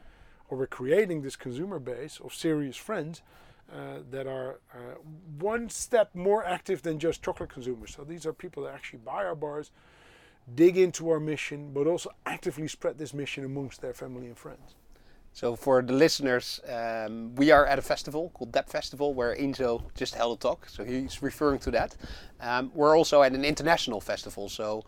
or 0.50 0.58
we're 0.58 0.68
creating 0.68 1.22
this 1.22 1.36
consumer 1.36 1.80
base 1.80 2.20
of 2.24 2.34
serious 2.34 2.78
friends. 2.78 3.22
Uh, 3.70 4.00
that 4.10 4.26
are 4.26 4.62
uh, 4.74 4.96
one 5.40 5.70
step 5.70 6.16
more 6.16 6.42
active 6.46 6.84
than 6.84 6.98
just 6.98 7.22
chocolate 7.22 7.50
consumers. 7.50 7.94
So 7.94 8.06
these 8.06 8.26
are 8.26 8.32
people 8.32 8.64
that 8.64 8.74
actually 8.74 9.00
buy 9.00 9.26
our 9.26 9.36
bars, 9.36 9.72
dig 10.56 10.78
into 10.78 11.10
our 11.10 11.20
mission, 11.20 11.72
but 11.74 11.88
also 11.88 12.10
actively 12.26 12.68
spread 12.68 12.98
this 12.98 13.14
mission 13.14 13.44
amongst 13.44 13.82
their 13.82 13.94
family 13.94 14.28
and 14.28 14.38
friends. 14.38 14.76
So 15.34 15.56
for 15.56 15.84
the 15.84 15.94
listeners, 15.94 16.60
um, 16.68 17.36
we 17.36 17.52
are 17.52 17.66
at 17.66 17.78
a 17.78 17.82
festival 17.82 18.32
called 18.34 18.52
Dept 18.52 18.70
Festival 18.70 19.14
where 19.14 19.36
Ynzo 19.36 19.84
just 19.94 20.16
held 20.16 20.40
a 20.40 20.42
talk. 20.42 20.68
So 20.68 20.84
he's 20.84 21.22
referring 21.22 21.60
to 21.60 21.72
that. 21.72 21.96
Um, 22.42 22.72
we're 22.74 22.98
also 22.98 23.22
at 23.22 23.34
an 23.34 23.46
international 23.46 24.02
festival. 24.02 24.50
So 24.50 24.84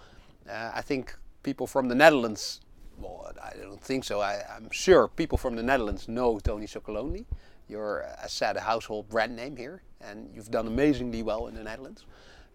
uh, 0.50 0.72
I 0.74 0.82
think 0.82 1.16
people 1.44 1.68
from 1.68 1.88
the 1.88 1.94
Netherlands, 1.94 2.62
well, 2.98 3.32
I 3.44 3.58
don't 3.62 3.82
think 3.82 4.04
so. 4.04 4.22
I, 4.22 4.42
am 4.56 4.72
sure 4.72 5.08
people 5.08 5.38
from 5.38 5.56
the 5.56 5.62
Netherlands 5.62 6.08
know 6.08 6.40
Tony 6.40 6.66
Chocolonely. 6.66 7.26
You're, 7.68 8.06
as 8.24 8.32
said, 8.32 8.58
a 8.58 8.62
household 8.62 9.08
brand 9.08 9.36
name 9.36 9.56
here, 9.56 9.84
and 10.02 10.32
you've 10.34 10.50
done 10.50 10.66
amazingly 10.66 11.22
well 11.22 11.46
in 11.46 11.54
the 11.54 11.64
Netherlands. 11.64 12.06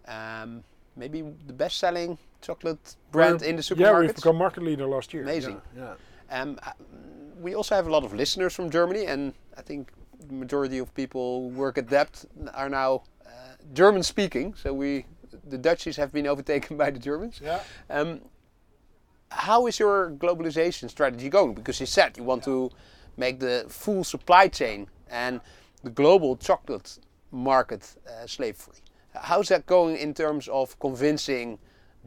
Um, 0.08 0.64
maybe 0.96 1.22
the 1.46 1.52
best-selling 1.52 2.18
chocolate 2.40 2.96
brand 3.10 3.42
in 3.42 3.56
the 3.56 3.62
supermarket. 3.62 4.02
Yeah, 4.02 4.06
we've 4.06 4.16
become 4.16 4.36
market 4.36 4.62
leader 4.62 4.86
last 4.86 5.12
year. 5.14 5.22
Amazing. 5.22 5.60
Yeah. 5.76 5.94
yeah. 6.30 6.42
Um, 6.42 6.58
we 7.40 7.54
also 7.54 7.74
have 7.74 7.86
a 7.86 7.90
lot 7.90 8.04
of 8.04 8.14
listeners 8.14 8.54
from 8.54 8.70
Germany, 8.70 9.06
and 9.06 9.34
I 9.56 9.62
think 9.62 9.90
the 10.28 10.34
majority 10.34 10.78
of 10.78 10.94
people 10.94 11.50
who 11.50 11.56
work 11.56 11.78
at 11.78 11.86
Dept 11.86 12.26
are 12.54 12.68
now 12.68 13.02
uh, 13.26 13.30
German 13.72 14.02
speaking. 14.02 14.54
So 14.54 14.72
we, 14.72 15.06
the 15.46 15.58
Dutchies, 15.58 15.96
have 15.96 16.12
been 16.12 16.26
overtaken 16.32 16.76
by 16.76 16.90
the 16.90 16.98
Germans. 16.98 17.40
Yeah. 17.42 17.60
Um, 17.90 18.20
how 19.30 19.66
is 19.66 19.78
your 19.78 20.10
globalization 20.12 20.88
strategy 20.88 21.28
going? 21.28 21.54
Because 21.54 21.80
you 21.80 21.86
said 21.86 22.16
you 22.16 22.24
want 22.24 22.42
yeah. 22.42 22.52
to 22.52 22.70
make 23.16 23.40
the 23.40 23.66
full 23.68 24.04
supply 24.04 24.48
chain 24.48 24.88
and 25.10 25.40
the 25.82 25.90
global 25.90 26.36
chocolate 26.36 26.98
market 27.30 27.96
uh, 28.08 28.26
slave 28.26 28.56
free. 28.56 28.78
How's 29.14 29.49
that 29.49 29.66
going 29.66 29.97
in 29.97 30.14
terms 30.14 30.49
of 30.49 30.78
convincing 30.78 31.59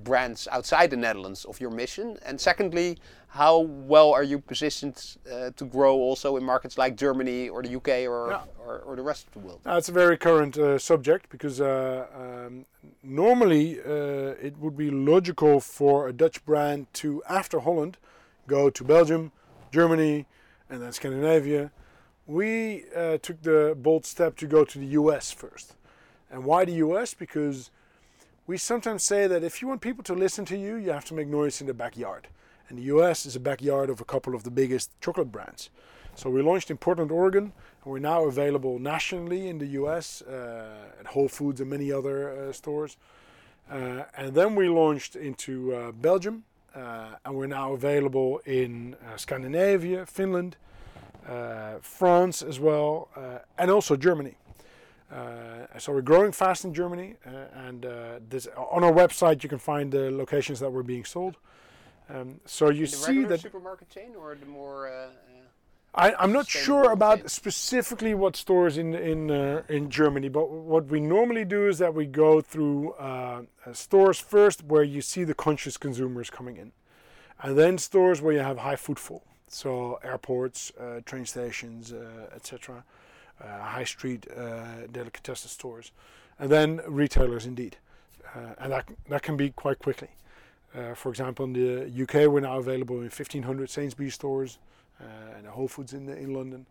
brands 0.04 0.48
outside 0.52 0.90
the 0.92 0.98
Netherlands 0.98 1.46
of 1.46 1.60
your 1.60 1.72
mission? 1.72 2.18
And 2.26 2.40
secondly, 2.40 2.98
how 3.30 3.60
well 3.60 4.12
are 4.12 4.24
you 4.24 4.40
positioned 4.40 5.18
uh, 5.32 5.52
to 5.56 5.66
grow 5.66 5.96
also 5.96 6.38
in 6.38 6.44
markets 6.44 6.78
like 6.78 6.96
Germany 6.96 7.50
or 7.50 7.62
the 7.62 7.76
UK 7.76 7.90
or, 8.10 8.32
yeah. 8.32 8.42
or, 8.66 8.80
or, 8.80 8.96
the 8.96 9.02
rest 9.02 9.28
of 9.28 9.34
the 9.34 9.40
world? 9.40 9.60
That's 9.64 9.90
a 9.90 9.92
very 9.92 10.18
current 10.18 10.58
uh, 10.58 10.78
subject 10.80 11.30
because 11.30 11.62
uh, 11.62 12.08
um, 12.16 12.66
normally 13.04 13.80
uh, 13.80 14.36
it 14.42 14.58
would 14.58 14.78
be 14.78 14.90
logical 14.90 15.60
for 15.60 16.08
a 16.08 16.14
Dutch 16.14 16.44
brand 16.46 16.88
to, 16.94 17.24
after 17.30 17.60
Holland, 17.60 17.98
go 18.48 18.70
to 18.70 18.84
Belgium, 18.84 19.32
Germany, 19.72 20.26
and 20.70 20.82
then 20.82 20.92
Scandinavia. 20.92 21.72
We 22.26 22.84
uh, 22.96 23.18
took 23.20 23.42
the 23.42 23.76
bold 23.78 24.06
step 24.06 24.36
to 24.38 24.48
go 24.48 24.66
to 24.66 24.80
the 24.80 24.88
US 24.88 25.32
first. 25.32 25.77
And 26.32 26.44
why 26.44 26.66
the 26.66 26.74
US? 26.74 27.14
Because 27.14 27.72
we 28.46 28.58
sometimes 28.58 29.04
say 29.04 29.28
that 29.28 29.44
if 29.44 29.62
you 29.62 29.68
want 29.68 29.82
people 29.82 30.04
to 30.06 30.14
listen 30.14 30.46
to 30.46 30.58
you, 30.58 30.76
you 30.76 30.92
have 30.92 31.06
to 31.06 31.14
make 31.14 31.28
noise 31.28 31.62
in 31.62 31.68
the 31.68 31.74
backyard. 31.74 32.28
And 32.70 32.78
the 32.78 32.84
US 32.84 33.26
is 33.26 33.36
a 33.36 33.40
backyard 33.40 33.90
of 33.90 34.02
a 34.02 34.06
couple 34.06 34.36
of 34.36 34.44
the 34.44 34.52
biggest 34.52 34.92
chocolate 35.02 35.32
brands. 35.32 35.70
So 36.16 36.30
we 36.30 36.42
launched 36.42 36.72
in 36.72 36.78
Portland, 36.78 37.12
Oregon, 37.12 37.54
and 37.84 37.94
we're 37.94 38.00
now 38.00 38.26
available 38.26 38.80
nationally 38.80 39.50
in 39.50 39.60
the 39.60 39.68
US 39.82 40.22
uh, 40.24 40.90
at 41.00 41.08
Whole 41.08 41.28
Foods 41.28 41.62
and 41.62 41.70
many 41.70 41.92
other 41.92 42.50
uh, 42.50 42.52
stores. 42.52 42.98
Uh, 43.70 44.04
and 44.16 44.34
then 44.34 44.56
we 44.56 44.70
launched 44.70 45.16
into 45.16 45.76
uh, 45.76 45.92
Belgium, 45.92 46.44
uh, 46.74 47.16
and 47.26 47.36
we're 47.36 47.48
now 47.48 47.74
available 47.74 48.42
in 48.46 48.96
uh, 48.96 49.18
Scandinavia, 49.18 50.06
Finland, 50.06 50.56
France 51.82 52.42
as 52.42 52.60
well, 52.60 53.10
and 53.58 53.70
also 53.70 53.98
Germany. 53.98 54.36
Uh, 55.12 55.66
so 55.80 55.94
we're 55.94 56.02
growing 56.02 56.32
fast 56.32 56.66
in 56.66 56.74
Germany, 56.74 57.16
uh, 57.26 57.30
and 57.68 57.86
uh, 57.86 58.20
this 58.28 58.48
on 58.58 58.84
our 58.84 58.92
website 58.92 59.42
you 59.42 59.48
can 59.48 59.60
find 59.60 59.92
the 59.92 60.12
locations 60.12 60.60
that 60.60 60.70
we're 60.70 60.84
being 60.84 61.06
sold. 61.06 61.38
Um, 62.10 62.40
so 62.46 62.70
you 62.70 62.86
see 62.86 63.24
that 63.24 63.40
supermarket 63.40 63.90
chain 63.90 64.16
or 64.18 64.36
the 64.36 64.46
more. 64.46 64.88
Uh, 64.88 65.10
I, 65.96 66.24
am 66.24 66.32
not 66.32 66.48
sure 66.48 66.92
about 66.92 67.20
chain. 67.20 67.28
specifically 67.30 68.14
what 68.14 68.36
stores 68.36 68.78
in 68.78 68.94
in 68.94 69.32
uh, 69.32 69.64
in 69.70 69.90
Germany, 69.90 70.28
but 70.28 70.50
what 70.50 70.88
we 70.88 71.00
normally 71.00 71.46
do 71.46 71.70
is 71.70 71.78
that 71.78 71.94
we 71.94 72.06
go 72.06 72.42
through 72.42 72.92
uh, 72.94 73.44
stores 73.72 74.20
first 74.20 74.64
where 74.64 74.84
you 74.84 75.02
see 75.02 75.24
the 75.24 75.34
conscious 75.34 75.78
consumers 75.78 76.30
coming 76.30 76.58
in, 76.58 76.74
and 77.42 77.58
then 77.58 77.78
stores 77.78 78.22
where 78.22 78.34
you 78.34 78.40
have 78.40 78.58
high 78.58 78.76
footfall, 78.76 79.24
so 79.48 80.00
airports, 80.04 80.74
train 81.06 81.26
stations, 81.26 81.94
etc 82.36 82.84
high 83.46 83.84
street 83.84 84.28
uh, 84.36 84.88
delicatessen 84.92 85.50
stores, 85.50 85.92
and 86.40 86.50
then 86.50 86.82
retailers 86.88 87.46
indeed, 87.46 87.78
uh, 88.36 88.54
and 88.60 88.72
that 88.72 88.86
that 89.10 89.22
can 89.22 89.38
be 89.38 89.50
quite 89.52 89.80
quickly. 89.80 90.10
for 90.96 91.10
example, 91.10 91.46
in 91.46 91.54
the 91.54 92.04
UK, 92.04 92.28
we're 92.32 92.42
now 92.42 92.58
available 92.60 92.98
in 92.98 93.10
1,500 93.10 93.70
Sainsbury's 93.70 94.14
stores 94.14 94.60
and 95.36 95.48
Whole 95.48 95.68
Foods 95.68 95.94
in 95.94 96.10
in 96.10 96.34
London. 96.34 96.66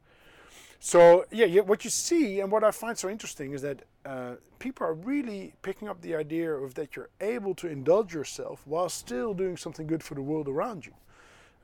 So 0.80 1.24
yeah, 1.30 1.46
yeah, 1.46 1.62
what 1.62 1.84
you 1.84 1.90
see 1.90 2.40
and 2.40 2.50
what 2.52 2.62
I 2.62 2.70
find 2.70 2.96
so 2.96 3.08
interesting 3.08 3.52
is 3.52 3.62
that 3.62 3.82
uh, 4.04 4.34
people 4.58 4.86
are 4.86 4.94
really 4.94 5.52
picking 5.62 5.88
up 5.88 6.00
the 6.00 6.14
idea 6.14 6.52
of 6.52 6.74
that 6.74 6.94
you're 6.94 7.08
able 7.20 7.54
to 7.56 7.68
indulge 7.68 8.14
yourself 8.14 8.62
while 8.66 8.88
still 8.88 9.34
doing 9.34 9.56
something 9.56 9.86
good 9.86 10.02
for 10.02 10.14
the 10.14 10.22
world 10.22 10.48
around 10.48 10.86
you. 10.86 10.92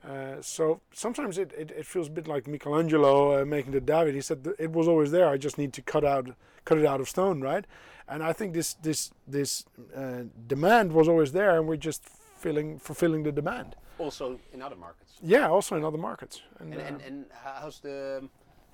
Uh, 0.07 0.41
so 0.41 0.81
sometimes 0.91 1.37
it, 1.37 1.53
it, 1.57 1.71
it, 1.71 1.85
feels 1.85 2.07
a 2.07 2.11
bit 2.11 2.27
like 2.27 2.45
Michelangelo 2.45 3.41
uh, 3.41 3.45
making 3.45 3.71
the 3.71 3.79
David. 3.79 4.13
He 4.13 4.21
said 4.21 4.45
it 4.59 4.71
was 4.71 4.87
always 4.87 5.11
there. 5.11 5.29
I 5.29 5.37
just 5.37 5.57
need 5.57 5.71
to 5.73 5.81
cut 5.81 6.03
out 6.03 6.29
cut 6.65 6.77
it 6.77 6.85
out 6.85 6.99
of 6.99 7.07
stone, 7.07 7.39
right? 7.39 7.65
And 8.09 8.21
I 8.21 8.33
think 8.33 8.53
this 8.53 8.73
this 8.73 9.11
this 9.25 9.63
uh, 9.95 10.23
demand 10.47 10.91
was 10.91 11.07
always 11.07 11.31
there, 11.31 11.57
and 11.57 11.67
we're 11.67 11.77
just 11.77 12.03
filling 12.37 12.79
fulfilling 12.79 13.23
the 13.23 13.31
demand. 13.31 13.77
Also 13.97 14.39
in 14.51 14.61
other 14.61 14.75
markets. 14.75 15.13
Yeah, 15.21 15.47
also 15.47 15.77
in 15.77 15.85
other 15.85 15.97
markets. 15.97 16.41
And 16.59 16.73
and, 16.73 16.81
and, 16.81 17.01
uh, 17.01 17.07
and 17.07 17.25
how's 17.43 17.79
the 17.79 18.27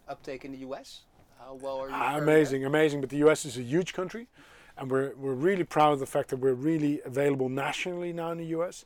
uptake 0.07 0.45
in 0.45 0.51
the 0.51 0.59
US? 0.69 1.03
How 1.37 1.53
well 1.61 1.79
are 1.79 1.89
you? 1.89 1.95
Ah, 1.95 2.17
amazing, 2.17 2.65
amazing. 2.65 3.01
But 3.01 3.11
the 3.11 3.17
US 3.27 3.45
is 3.45 3.55
a 3.55 3.61
huge 3.61 3.93
country, 3.93 4.27
and 4.77 4.89
we're 4.89 5.13
we're 5.15 5.35
really 5.35 5.63
proud 5.63 5.93
of 5.93 5.99
the 5.99 6.07
fact 6.07 6.29
that 6.29 6.37
we're 6.37 6.53
really 6.55 7.01
available 7.05 7.49
nationally 7.49 8.13
now 8.13 8.31
in 8.31 8.39
the 8.39 8.47
US. 8.57 8.85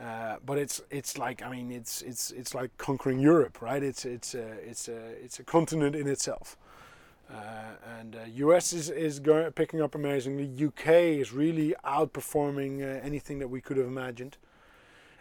Uh, 0.00 0.36
but 0.44 0.58
it's 0.58 0.82
it's 0.90 1.18
like 1.18 1.42
I 1.42 1.48
mean 1.50 1.70
it's 1.70 2.02
it's 2.02 2.32
it's 2.32 2.54
like 2.54 2.76
conquering 2.78 3.20
Europe, 3.20 3.62
right? 3.62 3.82
It's 3.82 4.04
it's 4.04 4.34
a, 4.34 4.52
it's 4.68 4.88
a 4.88 4.98
it's 5.22 5.38
a 5.38 5.44
continent 5.44 5.94
in 5.94 6.08
itself. 6.08 6.56
Uh, 7.32 7.76
and 7.98 8.16
uh, 8.16 8.24
US 8.48 8.72
is 8.72 8.90
is 8.90 9.20
going 9.20 9.50
picking 9.52 9.80
up 9.80 9.94
amazingly. 9.94 10.66
UK 10.66 10.88
is 11.20 11.32
really 11.32 11.74
outperforming 11.84 12.82
uh, 12.82 13.00
anything 13.04 13.38
that 13.38 13.48
we 13.48 13.60
could 13.60 13.76
have 13.76 13.86
imagined. 13.86 14.36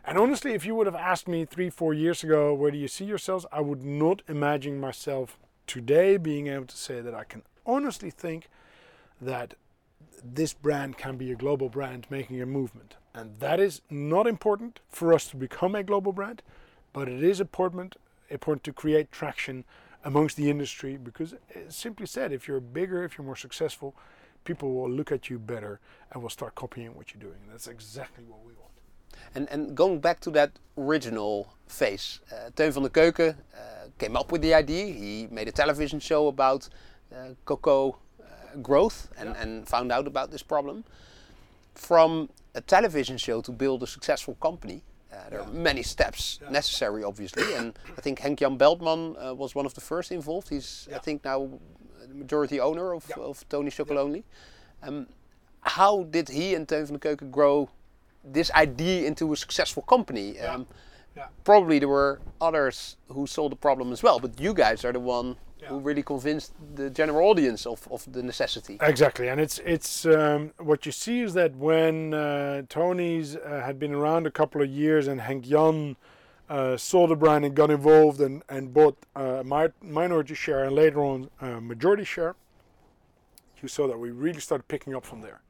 And 0.05 0.17
honestly, 0.17 0.53
if 0.53 0.65
you 0.65 0.75
would 0.75 0.87
have 0.87 0.95
asked 0.95 1.27
me 1.27 1.45
three 1.45 1.69
four 1.69 1.93
years 1.93 2.23
ago, 2.23 2.53
where 2.53 2.71
do 2.71 2.77
you 2.77 2.87
see 2.87 3.05
yourselves? 3.05 3.45
I 3.51 3.61
would 3.61 3.83
not 3.83 4.23
imagine 4.27 4.79
myself 4.79 5.37
today 5.67 6.17
being 6.17 6.47
able 6.47 6.65
to 6.65 6.77
say 6.77 6.99
that 6.99 7.13
I 7.13 7.23
can 7.23 7.43
honestly 7.65 8.09
think 8.09 8.49
that 9.21 9.53
this 10.23 10.53
brand 10.53 10.97
can 10.97 11.17
be 11.17 11.31
a 11.31 11.35
global 11.35 11.69
brand 11.69 12.07
making 12.09 12.41
a 12.41 12.45
movement. 12.45 12.95
And 13.13 13.39
that 13.39 13.59
is 13.59 13.81
not 13.89 14.27
important 14.27 14.79
for 14.89 15.13
us 15.13 15.27
to 15.27 15.37
become 15.37 15.75
a 15.75 15.83
global 15.83 16.11
brand, 16.11 16.41
but 16.93 17.07
it 17.07 17.23
is 17.23 17.39
important, 17.39 17.95
important 18.29 18.63
to 18.63 18.73
create 18.73 19.11
traction 19.11 19.65
amongst 20.03 20.35
the 20.35 20.49
industry 20.49 20.97
because, 20.97 21.33
eh, 21.53 21.59
simply 21.69 22.05
said, 22.05 22.31
if 22.31 22.47
you're 22.47 22.59
bigger, 22.59 23.03
if 23.03 23.17
you're 23.17 23.25
more 23.25 23.35
successful, 23.35 23.95
people 24.43 24.73
will 24.73 24.89
look 24.89 25.11
at 25.11 25.29
you 25.29 25.39
better 25.39 25.79
and 26.11 26.21
will 26.21 26.29
start 26.29 26.55
copying 26.55 26.95
what 26.95 27.13
you're 27.13 27.21
doing. 27.21 27.39
And 27.43 27.53
that's 27.53 27.67
exactly 27.67 28.23
what 28.25 28.39
we 28.45 28.53
want. 28.53 28.63
And, 29.35 29.47
and 29.49 29.75
going 29.75 29.99
back 29.99 30.19
to 30.21 30.31
that 30.31 30.51
original 30.77 31.53
phase, 31.67 32.19
uh, 32.31 32.49
Teun 32.51 32.71
van 32.71 32.83
der 32.83 32.89
Keuken 32.89 33.35
uh, 33.55 33.87
came 33.97 34.17
up 34.17 34.31
with 34.31 34.41
the 34.41 34.53
idea. 34.53 34.85
He 34.85 35.27
made 35.31 35.47
a 35.47 35.51
television 35.51 35.99
show 35.99 36.27
about 36.27 36.67
uh, 37.13 37.29
cocoa 37.45 37.97
growth 38.61 39.09
and, 39.17 39.29
yeah. 39.29 39.41
and 39.41 39.67
found 39.67 39.91
out 39.91 40.07
about 40.07 40.31
this 40.31 40.43
problem. 40.43 40.83
From 41.75 42.29
a 42.55 42.61
television 42.61 43.17
show 43.17 43.41
to 43.41 43.51
build 43.51 43.83
a 43.83 43.87
successful 43.87 44.35
company, 44.35 44.83
uh, 45.11 45.29
there 45.29 45.39
yeah. 45.39 45.45
are 45.45 45.51
many 45.51 45.83
steps 45.83 46.39
yeah. 46.41 46.49
necessary, 46.49 47.03
obviously. 47.03 47.53
and 47.55 47.77
I 47.97 48.01
think 48.01 48.19
Henk 48.19 48.39
Jan 48.39 48.57
Beltman 48.57 49.15
uh, 49.15 49.33
was 49.35 49.55
one 49.55 49.65
of 49.65 49.73
the 49.73 49.81
first 49.81 50.11
involved. 50.11 50.49
He's, 50.49 50.87
yeah. 50.89 50.97
I 50.97 50.99
think, 50.99 51.25
now 51.25 51.49
the 52.07 52.15
majority 52.15 52.59
owner 52.59 52.93
of, 52.93 53.09
of 53.11 53.47
Tony 53.49 53.69
Chocolonely. 53.69 54.23
Um, 54.81 55.07
how 55.61 56.03
did 56.03 56.29
he 56.29 56.55
and 56.55 56.67
Teun 56.67 56.85
van 56.87 56.97
der 56.97 57.15
Keuken 57.15 57.31
grow 57.31 57.69
this 58.23 58.51
idea 58.51 59.07
into 59.07 59.31
a 59.33 59.37
successful 59.37 59.83
company? 59.83 60.39
Um, 60.39 60.67
probably 61.43 61.79
there 61.79 61.87
were 61.87 62.19
others 62.41 62.97
who 63.07 63.27
saw 63.27 63.49
the 63.49 63.55
problem 63.55 63.91
as 63.91 64.03
well, 64.03 64.19
but 64.19 64.39
you 64.39 64.53
guys 64.53 64.83
are 64.83 64.91
the 64.91 64.99
one 64.99 65.37
yeah. 65.63 65.69
who 65.69 65.79
really 65.79 66.03
convinced 66.03 66.53
the 66.75 66.89
general 66.89 67.29
audience 67.29 67.65
of, 67.65 67.87
of 67.89 68.11
the 68.11 68.21
necessity. 68.21 68.77
Exactly, 68.81 69.29
and 69.29 69.39
it's 69.39 69.59
it's 69.59 70.05
um, 70.05 70.51
what 70.57 70.85
you 70.85 70.91
see 70.91 71.21
is 71.21 71.33
that 71.33 71.55
when 71.55 72.13
uh, 72.13 72.63
Tony's 72.69 73.35
uh, 73.35 73.63
had 73.65 73.79
been 73.79 73.93
around 73.93 74.27
a 74.27 74.31
couple 74.31 74.61
of 74.61 74.69
years 74.69 75.07
and 75.07 75.21
Henk 75.21 75.47
Jan 75.49 75.95
uh, 76.49 76.77
saw 76.77 77.07
the 77.07 77.15
brand 77.15 77.45
and 77.45 77.55
got 77.55 77.71
involved 77.71 78.19
and, 78.21 78.43
and 78.49 78.73
bought 78.73 78.97
a 79.15 79.43
minority 79.81 80.35
share 80.35 80.65
and 80.65 80.75
later 80.75 81.01
on 81.01 81.29
a 81.41 81.61
majority 81.61 82.03
share, 82.03 82.35
you 83.61 83.67
saw 83.67 83.87
that 83.87 83.97
we 83.97 84.11
really 84.11 84.41
started 84.41 84.67
picking 84.67 84.93
up 84.93 85.05
from 85.05 85.21
there. 85.21 85.41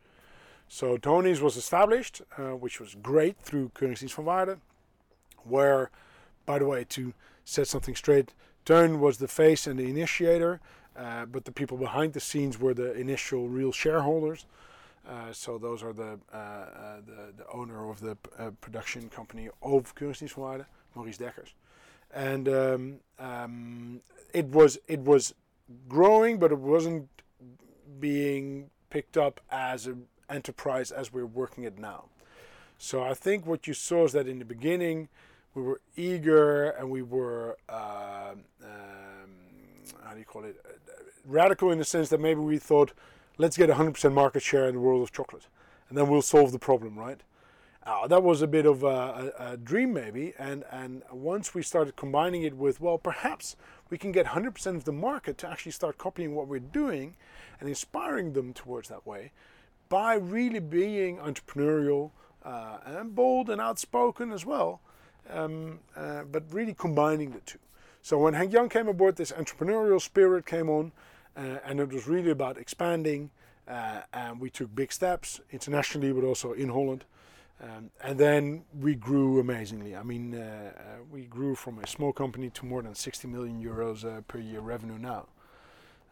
So 0.68 0.98
Tony's 0.98 1.42
was 1.42 1.58
established, 1.58 2.22
uh, 2.38 2.56
which 2.56 2.80
was 2.80 2.96
great 2.96 3.38
through 3.40 3.72
Keuringsdienst 3.76 4.16
van 4.16 4.26
Waarde, 4.26 4.60
where, 5.44 5.90
by 6.46 6.60
the 6.60 6.66
way, 6.66 6.86
to 6.90 7.14
set 7.44 7.68
something 7.68 7.96
straight, 7.96 8.34
Teun 8.66 9.00
was 9.00 9.18
the 9.18 9.28
face 9.28 9.68
and 9.68 9.80
the 9.80 9.90
initiator, 9.90 10.60
uh, 10.96 11.26
but 11.26 11.46
the 11.46 11.52
people 11.52 11.78
behind 11.78 12.14
the 12.14 12.20
scenes 12.20 12.60
were 12.60 12.74
the 12.74 12.94
initial 12.94 13.48
real 13.48 13.72
shareholders. 13.72 14.46
Uh, 15.08 15.34
so 15.34 15.58
those 15.58 15.84
are 15.84 15.92
the, 15.92 16.18
uh, 16.34 16.38
uh, 16.38 16.96
the, 17.06 17.34
the 17.36 17.46
owner 17.52 17.90
of 17.90 18.00
the 18.00 18.18
uh, 18.40 18.52
production 18.62 19.10
company 19.10 19.50
of 19.62 19.94
van 19.98 20.66
Maurice 20.96 21.18
Dekkers, 21.18 21.54
and 22.14 22.48
um, 22.48 22.96
um, 23.20 24.02
it 24.34 24.46
was 24.46 24.78
it 24.88 25.02
was 25.02 25.34
growing, 25.90 26.38
but 26.38 26.52
it 26.52 26.60
wasn't 26.60 27.10
being 28.00 28.70
picked 28.90 29.18
up 29.18 29.42
as 29.52 29.88
an 29.88 30.06
enterprise 30.30 30.92
as 30.92 31.12
we're 31.12 31.26
working 31.26 31.64
it 31.64 31.78
now. 31.78 32.06
So 32.78 33.04
I 33.04 33.14
think 33.14 33.46
what 33.46 33.68
you 33.68 33.74
saw 33.74 34.06
is 34.06 34.14
that 34.14 34.28
in 34.28 34.40
the 34.40 34.46
beginning 34.46 35.10
we 35.54 35.62
were 35.62 35.82
eager 35.96 36.70
and 36.70 36.90
we 36.90 37.02
were 37.02 37.58
uh, 37.70 38.13
how 40.14 40.16
do 40.16 40.20
you 40.20 40.26
call 40.26 40.44
it 40.44 40.64
radical 41.26 41.72
in 41.72 41.80
the 41.80 41.84
sense 41.84 42.10
that 42.10 42.20
maybe 42.20 42.40
we 42.40 42.60
thought 42.60 42.94
let's 43.40 43.58
get 43.58 43.68
100% 43.68 44.14
market 44.14 44.44
share 44.44 44.68
in 44.68 44.76
the 44.76 44.80
world 44.80 45.02
of 45.02 45.12
chocolate 45.12 45.48
and 45.90 45.98
then 45.98 46.08
we'll 46.08 46.22
solve 46.22 46.52
the 46.52 46.60
problem 46.60 47.00
right 47.00 47.22
uh, 47.82 48.06
that 48.06 48.22
was 48.22 48.44
a 48.44 48.48
bit 48.48 48.68
of 48.68 48.84
a, 48.84 49.34
a, 49.40 49.54
a, 49.54 49.58
dream 49.58 49.92
maybe 49.92 50.32
and 50.38 50.66
and 50.70 51.02
once 51.12 51.56
we 51.56 51.64
started 51.64 51.96
combining 51.96 52.44
it 52.44 52.56
with 52.56 52.80
well 52.80 53.00
perhaps 53.00 53.56
we 53.90 53.98
can 53.98 54.12
get 54.12 54.28
100% 54.28 54.76
of 54.76 54.84
the 54.84 54.92
market 54.92 55.36
to 55.40 55.50
actually 55.50 55.72
start 55.72 55.98
copying 55.98 56.36
what 56.36 56.48
we're 56.48 56.60
doing 56.60 57.16
and 57.60 57.68
inspiring 57.68 58.34
them 58.34 58.54
towards 58.54 58.90
that 58.90 59.08
way 59.08 59.32
by 59.90 60.14
really 60.14 60.60
being 60.60 61.18
entrepreneurial 61.18 62.12
uh, 62.46 62.78
and 62.86 63.16
bold 63.16 63.50
and 63.50 63.60
outspoken 63.60 64.32
as 64.32 64.46
well 64.46 64.80
um, 65.32 65.80
uh, 65.96 66.22
but 66.32 66.44
really 66.52 66.76
combining 66.76 67.32
the 67.32 67.40
two. 67.40 67.58
So 68.04 68.18
when 68.18 68.34
Henk 68.34 68.52
Jan 68.52 68.68
came 68.68 68.90
aboard, 68.90 69.16
this 69.16 69.32
entrepreneurial 69.32 70.00
spirit 70.00 70.46
came 70.46 70.70
on, 70.70 70.92
uh, 71.38 71.60
and 71.66 71.80
it 71.80 71.90
was 71.90 72.06
really 72.06 72.32
about 72.32 72.58
expanding. 72.58 73.32
Uh, 73.66 74.02
and 74.12 74.42
we 74.42 74.50
took 74.50 74.76
big 74.76 74.92
steps 74.92 75.40
internationally, 75.52 76.12
but 76.12 76.26
also 76.26 76.52
in 76.52 76.68
Holland. 76.68 77.06
Um, 77.62 77.92
and 78.02 78.20
then 78.20 78.66
we 78.78 78.94
grew 78.94 79.40
amazingly. 79.40 79.96
I 79.96 80.04
mean, 80.04 80.36
uh, 80.36 80.74
uh, 80.78 80.82
we 81.10 81.22
grew 81.22 81.56
from 81.56 81.80
a 81.80 81.88
small 81.88 82.12
company 82.12 82.50
to 82.50 82.66
more 82.66 82.82
than 82.82 82.94
60 82.94 83.26
million 83.30 83.64
euros 83.64 84.04
uh, 84.04 84.20
per 84.28 84.38
year 84.38 84.60
revenue 84.60 84.98
now. 84.98 85.28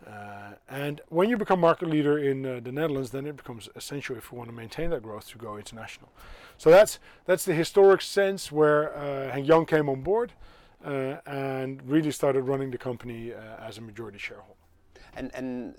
Uh, 0.08 0.54
and 0.70 1.02
when 1.10 1.30
you 1.30 1.36
become 1.36 1.60
market 1.60 1.90
leader 1.90 2.18
in 2.18 2.42
the 2.42 2.72
Netherlands, 2.72 3.12
then 3.12 3.28
it 3.28 3.36
becomes 3.36 3.68
essential 3.76 4.16
if 4.16 4.32
you 4.32 4.38
want 4.38 4.50
to 4.50 4.56
maintain 4.56 4.92
that 4.92 5.04
growth 5.04 5.28
to 5.28 5.38
go 5.38 5.58
international. 5.58 6.10
So 6.58 6.70
that's 6.72 7.00
that's 7.26 7.44
the 7.44 7.54
historic 7.54 8.02
sense 8.02 8.50
where 8.52 8.92
Henk 9.36 9.46
Jan 9.46 9.66
came 9.66 9.90
on 9.90 10.02
board 10.02 10.32
uh, 10.86 11.18
and 11.26 11.82
really 11.90 12.12
started 12.12 12.44
running 12.44 12.72
the 12.72 12.78
company 12.78 13.34
uh, 13.34 13.68
as 13.68 13.78
a 13.78 13.82
majority 13.82 14.18
shareholder. 14.18 14.58
And 15.14 15.30
and 15.36 15.76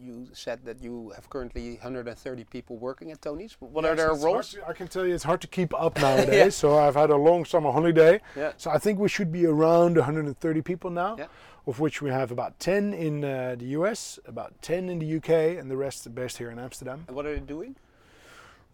you 0.00 0.28
said 0.32 0.64
that 0.64 0.82
you 0.82 1.12
have 1.14 1.28
currently 1.28 1.72
130 1.72 2.44
people 2.44 2.76
working 2.78 3.10
at 3.10 3.20
Tony's. 3.20 3.56
What 3.60 3.84
yes, 3.84 3.92
are 3.92 3.96
their 3.96 4.14
roles? 4.14 4.52
To, 4.52 4.66
I 4.66 4.72
can 4.72 4.88
tell 4.88 5.06
you 5.06 5.14
it's 5.14 5.24
hard 5.24 5.40
to 5.42 5.46
keep 5.46 5.74
up 5.74 5.98
nowadays. 6.06 6.34
yeah. 6.34 6.48
So 6.48 6.78
I've 6.78 6.94
had 6.94 7.10
a 7.10 7.16
long 7.16 7.44
summer 7.44 7.70
holiday. 7.70 8.20
Yeah. 8.34 8.52
So 8.56 8.70
I 8.70 8.78
think 8.78 8.98
we 8.98 9.08
should 9.08 9.30
be 9.30 9.46
around 9.46 9.96
130 9.96 10.62
people 10.62 10.90
now. 10.90 11.16
Yeah 11.18 11.26
of 11.66 11.80
which 11.80 12.00
we 12.00 12.10
have 12.10 12.30
about 12.30 12.58
10 12.60 12.94
in 12.94 13.24
uh, 13.24 13.56
the 13.58 13.66
US, 13.66 14.18
about 14.26 14.54
10 14.62 14.88
in 14.88 14.98
the 15.00 15.16
UK, 15.16 15.58
and 15.58 15.70
the 15.70 15.76
rest 15.76 16.06
are 16.06 16.10
based 16.10 16.38
here 16.38 16.50
in 16.50 16.58
Amsterdam. 16.58 17.04
And 17.08 17.16
what 17.16 17.26
are 17.26 17.34
they 17.34 17.40
doing? 17.40 17.74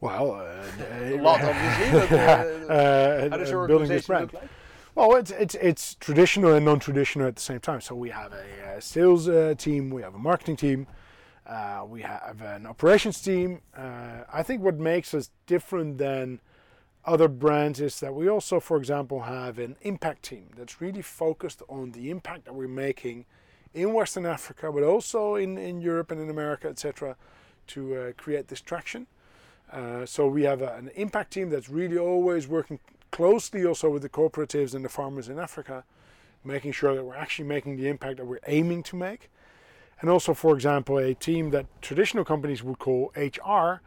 Well, 0.00 0.32
uh, 0.32 0.62
a 1.00 1.16
lot, 1.16 1.40
obviously. 1.42 2.00
But, 2.00 2.12
uh, 2.70 2.72
uh, 2.72 3.30
how 3.30 3.36
does 3.36 3.50
your 3.50 3.60
organization 3.60 4.20
look 4.20 4.32
like? 4.34 4.48
Well, 4.94 5.14
it's, 5.14 5.30
it's, 5.30 5.54
it's 5.54 5.94
traditional 5.94 6.52
and 6.52 6.66
non-traditional 6.66 7.26
at 7.26 7.36
the 7.36 7.42
same 7.42 7.60
time. 7.60 7.80
So 7.80 7.94
we 7.94 8.10
have 8.10 8.34
a, 8.34 8.76
a 8.76 8.80
sales 8.82 9.26
uh, 9.26 9.54
team, 9.56 9.88
we 9.88 10.02
have 10.02 10.14
a 10.14 10.18
marketing 10.18 10.56
team, 10.56 10.86
uh, 11.46 11.84
we 11.88 12.02
have 12.02 12.42
an 12.42 12.66
operations 12.66 13.20
team. 13.22 13.62
Uh, 13.74 14.24
I 14.30 14.42
think 14.42 14.60
what 14.60 14.78
makes 14.78 15.14
us 15.14 15.30
different 15.46 15.96
than 15.96 16.40
other 17.06 17.26
brands 17.26 17.80
is 17.80 18.00
that 18.00 18.14
we 18.14 18.28
also, 18.28 18.60
for 18.60 18.76
example, 18.76 19.22
have 19.22 19.58
an 19.58 19.76
impact 19.80 20.24
team 20.24 20.50
that's 20.54 20.82
really 20.82 21.02
focused 21.02 21.62
on 21.68 21.92
the 21.92 22.10
impact 22.10 22.44
that 22.44 22.54
we're 22.54 22.68
making 22.68 23.24
in 23.72 23.94
Western 23.94 24.26
Africa, 24.26 24.70
but 24.70 24.82
also 24.82 25.36
in, 25.36 25.56
in 25.56 25.80
Europe 25.80 26.10
and 26.10 26.20
in 26.20 26.28
America, 26.28 26.68
etc., 26.68 27.16
to 27.68 27.94
uh, 27.94 28.12
create 28.18 28.48
this 28.48 28.60
traction. 28.60 29.06
Uh, 29.72 30.04
so 30.04 30.26
we 30.26 30.42
have 30.42 30.60
a, 30.60 30.74
an 30.74 30.90
impact 30.96 31.32
team 31.32 31.48
that's 31.48 31.70
really 31.70 31.96
always 31.96 32.46
working 32.46 32.78
closely 33.12 33.64
also 33.64 33.88
with 33.88 34.02
the 34.02 34.08
cooperatives 34.08 34.74
and 34.74 34.84
the 34.84 34.88
farmers 34.88 35.28
in 35.28 35.38
Africa, 35.38 35.84
making 36.44 36.72
sure 36.72 36.96
that 36.96 37.04
we're 37.04 37.14
actually 37.14 37.46
making 37.46 37.76
the 37.76 37.86
impact 37.86 38.16
that 38.16 38.26
we're 38.26 38.40
aiming 38.48 38.82
to 38.82 38.96
make. 38.96 39.30
And 40.00 40.10
also, 40.10 40.34
for 40.34 40.56
example, 40.56 40.98
a 40.98 41.14
team 41.14 41.50
that 41.50 41.66
traditional 41.80 42.24
companies 42.24 42.64
would 42.64 42.80
call 42.80 43.12
HR, 43.14 43.80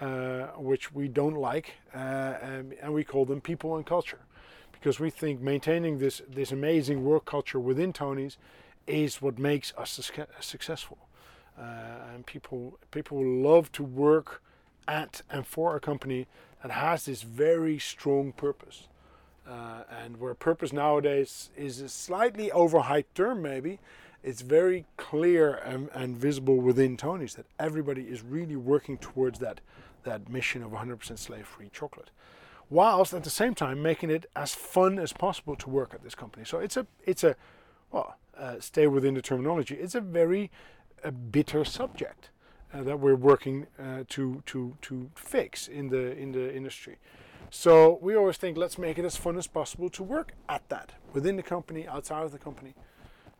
uh, 0.00 0.46
which 0.58 0.92
we 0.92 1.08
don't 1.08 1.34
like, 1.34 1.72
uh, 1.92 1.98
and, 2.40 2.74
and, 2.80 2.94
we 2.94 3.02
call 3.02 3.24
them 3.24 3.40
people 3.40 3.74
and 3.74 3.84
culture, 3.84 4.20
because 4.70 5.00
we 5.00 5.10
think 5.10 5.40
maintaining 5.40 5.98
this 5.98 6.22
this 6.28 6.52
amazing 6.52 7.02
work 7.02 7.24
culture 7.24 7.58
within 7.58 7.92
Tony's 7.92 8.36
is 8.86 9.20
what 9.20 9.38
makes 9.38 9.72
us 9.76 9.98
successful. 10.40 10.98
Uh, 11.58 12.12
and 12.14 12.26
people 12.26 12.78
people 12.90 13.24
love 13.24 13.72
to 13.72 13.82
work 13.82 14.42
at 14.86 15.22
and 15.30 15.46
for 15.46 15.74
a 15.74 15.80
company 15.80 16.26
that 16.62 16.72
has 16.72 17.04
this 17.04 17.22
very 17.22 17.78
strong 17.78 18.32
purpose. 18.32 18.88
Uh, 19.48 19.84
and 20.02 20.18
where 20.18 20.34
purpose 20.34 20.72
nowadays 20.72 21.50
is 21.56 21.80
a 21.80 21.88
slightly 21.88 22.50
overhyped 22.50 23.04
term, 23.14 23.42
maybe, 23.42 23.78
it's 24.24 24.40
very 24.40 24.84
clear 24.96 25.54
and, 25.54 25.88
and 25.94 26.16
visible 26.16 26.56
within 26.56 26.96
Tony's 26.96 27.34
that 27.36 27.46
everybody 27.60 28.02
is 28.02 28.22
really 28.22 28.56
working 28.56 28.98
towards 28.98 29.38
that 29.38 29.60
that 30.02 30.28
mission 30.28 30.62
of 30.62 30.70
100% 30.70 31.18
slave-free 31.18 31.68
chocolate, 31.72 32.10
whilst 32.70 33.12
at 33.12 33.24
the 33.24 33.30
same 33.30 33.54
time 33.54 33.82
making 33.82 34.08
it 34.08 34.24
as 34.36 34.54
fun 34.54 35.00
as 35.00 35.12
possible 35.12 35.56
to 35.56 35.68
work 35.68 35.92
at 35.92 36.02
this 36.04 36.14
company. 36.14 36.44
So 36.44 36.58
it's 36.58 36.76
a 36.76 36.86
it's 37.04 37.22
a 37.22 37.36
well, 37.90 38.16
uh, 38.36 38.60
stay 38.60 38.86
within 38.86 39.14
the 39.14 39.22
terminology. 39.22 39.74
It's 39.74 39.94
a 39.94 40.00
very 40.00 40.50
a 41.04 41.12
bitter 41.12 41.64
subject 41.64 42.30
uh, 42.76 42.82
that 42.82 43.00
we're 43.00 43.16
working 43.16 43.66
uh, 43.78 44.04
to 44.08 44.42
to 44.46 44.76
to 44.82 45.10
fix 45.14 45.68
in 45.68 45.88
the 45.88 46.16
in 46.16 46.32
the 46.32 46.54
industry. 46.54 46.96
So 47.50 47.98
we 48.02 48.16
always 48.16 48.36
think 48.36 48.56
let's 48.56 48.76
make 48.78 48.98
it 48.98 49.04
as 49.04 49.16
fun 49.16 49.36
as 49.36 49.46
possible 49.46 49.88
to 49.90 50.02
work 50.02 50.32
at 50.48 50.68
that 50.68 50.92
within 51.12 51.36
the 51.36 51.42
company, 51.42 51.86
outside 51.86 52.24
of 52.24 52.32
the 52.32 52.38
company. 52.38 52.74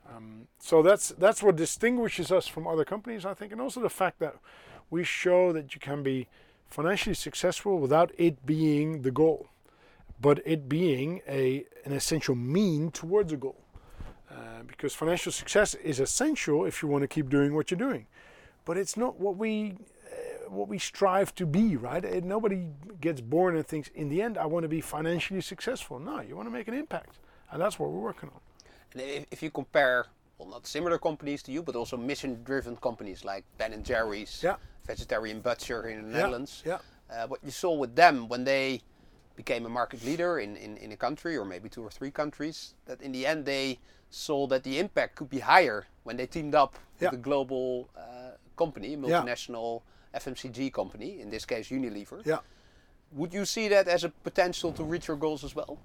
Um, 0.08 0.46
so 0.58 0.82
that's 0.82 1.08
that's 1.18 1.42
what 1.42 1.56
distinguishes 1.56 2.30
us 2.30 2.46
from 2.46 2.66
other 2.66 2.84
companies, 2.84 3.26
I 3.26 3.34
think, 3.34 3.52
and 3.52 3.60
also 3.60 3.80
the 3.80 3.90
fact 3.90 4.20
that 4.20 4.36
we 4.90 5.02
show 5.02 5.52
that 5.52 5.74
you 5.74 5.80
can 5.80 6.02
be 6.02 6.28
financially 6.68 7.14
successful 7.14 7.78
without 7.78 8.12
it 8.16 8.46
being 8.46 9.02
the 9.02 9.10
goal, 9.10 9.48
but 10.20 10.40
it 10.44 10.68
being 10.68 11.20
a, 11.28 11.64
an 11.84 11.92
essential 11.92 12.34
mean 12.34 12.90
towards 12.90 13.32
a 13.32 13.36
goal. 13.36 13.56
Uh, 14.30 14.62
because 14.66 14.94
financial 14.94 15.32
success 15.32 15.74
is 15.74 16.00
essential 16.00 16.64
if 16.64 16.82
you 16.82 16.88
want 16.88 17.02
to 17.02 17.08
keep 17.08 17.28
doing 17.28 17.54
what 17.54 17.70
you're 17.70 17.78
doing, 17.78 18.06
but 18.66 18.76
it's 18.76 18.98
not 18.98 19.18
what 19.18 19.38
we 19.38 19.78
uh, 20.12 20.50
what 20.50 20.68
we 20.68 20.78
strive 20.78 21.34
to 21.36 21.46
be, 21.46 21.76
right? 21.76 22.04
It, 22.04 22.24
nobody 22.24 22.66
gets 23.00 23.22
born 23.22 23.56
and 23.56 23.66
thinks, 23.66 23.88
in 23.94 24.10
the 24.10 24.20
end, 24.20 24.36
I 24.36 24.44
want 24.44 24.64
to 24.64 24.68
be 24.68 24.82
financially 24.82 25.40
successful. 25.40 25.98
No, 25.98 26.20
you 26.20 26.36
want 26.36 26.46
to 26.48 26.52
make 26.52 26.68
an 26.68 26.74
impact, 26.74 27.16
and 27.50 27.62
that's 27.62 27.78
what 27.78 27.90
we're 27.90 28.00
working 28.10 28.28
on. 28.28 28.40
And 28.92 29.26
if, 29.30 29.42
you 29.42 29.50
compare, 29.50 30.06
well, 30.38 30.48
not 30.48 30.66
similar 30.66 30.98
companies 30.98 31.42
to 31.44 31.52
you, 31.52 31.62
but 31.62 31.74
also 31.74 31.96
mission-driven 31.96 32.76
companies 32.76 33.24
like 33.24 33.44
Ben 33.56 33.72
and 33.72 33.84
Jerry's, 33.84 34.42
yeah 34.42 34.56
vegetarian 34.86 35.40
butcher 35.40 35.88
in 35.88 36.02
the 36.02 36.08
yeah, 36.10 36.16
Netherlands. 36.22 36.62
Yeah. 36.64 36.78
Uh, 37.10 37.26
what 37.26 37.40
you 37.44 37.50
saw 37.50 37.74
with 37.74 37.94
them 37.94 38.28
when 38.28 38.44
they 38.44 38.80
became 39.36 39.66
a 39.66 39.68
market 39.68 40.04
leader 40.04 40.38
in, 40.38 40.56
in, 40.56 40.76
in 40.78 40.92
a 40.92 40.96
country 40.96 41.36
or 41.36 41.44
maybe 41.44 41.68
two 41.68 41.82
or 41.82 41.90
three 41.90 42.10
countries, 42.10 42.74
that 42.86 43.02
in 43.02 43.12
the 43.12 43.26
end 43.26 43.44
they 43.44 43.78
saw 44.10 44.46
that 44.46 44.62
the 44.62 44.78
impact 44.78 45.16
could 45.16 45.28
be 45.28 45.40
higher 45.40 45.86
when 46.04 46.16
they 46.16 46.26
teamed 46.26 46.54
up 46.54 46.76
yeah. 47.00 47.10
with 47.10 47.20
a 47.20 47.22
global 47.22 47.88
uh, 47.96 48.25
company, 48.56 48.96
multinational 48.96 49.82
yeah. 50.12 50.20
FMCG 50.20 50.72
company, 50.72 51.20
in 51.20 51.30
this 51.30 51.44
case 51.44 51.68
Unilever. 51.68 52.24
Yeah. 52.24 52.38
Would 53.12 53.32
you 53.32 53.44
see 53.44 53.68
that 53.68 53.88
as 53.88 54.04
a 54.04 54.08
potential 54.08 54.72
to 54.72 54.82
reach 54.82 55.08
your 55.08 55.16
goals 55.16 55.44
as 55.44 55.54
well? 55.54 55.78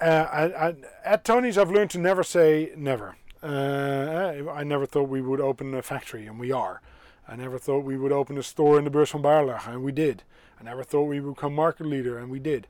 Uh, 0.00 0.04
I, 0.04 0.68
I, 0.68 0.74
at 1.04 1.24
Tony's, 1.24 1.56
I've 1.56 1.70
learned 1.70 1.90
to 1.90 1.98
never 1.98 2.24
say 2.24 2.72
never. 2.76 3.16
Uh, 3.42 4.50
I 4.50 4.64
never 4.64 4.86
thought 4.86 5.08
we 5.08 5.20
would 5.20 5.40
open 5.40 5.74
a 5.74 5.82
factory, 5.82 6.26
and 6.26 6.40
we 6.40 6.50
are. 6.50 6.80
I 7.28 7.36
never 7.36 7.58
thought 7.58 7.84
we 7.84 7.96
would 7.96 8.12
open 8.12 8.36
a 8.38 8.42
store 8.42 8.78
in 8.78 8.84
the 8.84 8.90
Beurs 8.90 9.12
van 9.12 9.48
and 9.66 9.84
we 9.84 9.92
did. 9.92 10.22
I 10.60 10.64
never 10.64 10.82
thought 10.82 11.04
we 11.04 11.20
would 11.20 11.36
become 11.36 11.54
market 11.54 11.86
leader, 11.86 12.18
and 12.18 12.30
we 12.30 12.38
did. 12.38 12.66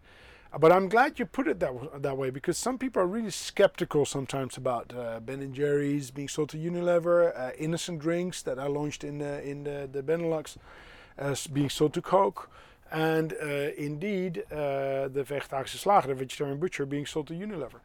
But 0.57 0.71
I'm 0.71 0.89
glad 0.89 1.19
you 1.19 1.27
put 1.27 1.49
it 1.49 1.59
that 1.61 2.03
that 2.03 2.17
way 2.17 2.31
because 2.31 2.57
some 2.57 2.79
people 2.79 3.03
are 3.03 3.07
really 3.07 3.31
skeptical 3.31 4.07
sometimes 4.07 4.57
about 4.57 4.95
uh, 4.95 5.19
Ben 5.19 5.41
and 5.41 5.53
Jerry's 5.53 6.13
being 6.13 6.29
sold 6.29 6.51
to 6.51 6.57
Unilever, 6.57 7.37
uh, 7.37 7.51
innocent 7.59 7.99
drinks 7.99 8.43
that 8.43 8.59
are 8.59 8.69
launched 8.69 9.03
in 9.03 9.19
the, 9.19 9.43
in 9.43 9.65
the, 9.65 9.89
the 9.91 10.03
Benelux 10.03 10.57
as 11.19 11.49
being 11.49 11.71
sold 11.71 11.93
to 11.95 12.03
Coke, 12.03 12.51
and 12.93 13.33
uh, 13.33 13.47
indeed 13.77 14.45
uh, 14.53 15.09
the 15.09 15.25
vegetarische 15.27 15.77
slager, 15.77 16.07
the 16.07 16.15
vegetarian 16.15 16.59
butcher, 16.59 16.87
being 16.87 17.07
sold 17.07 17.27
to 17.29 17.35
Unilever. 17.35 17.81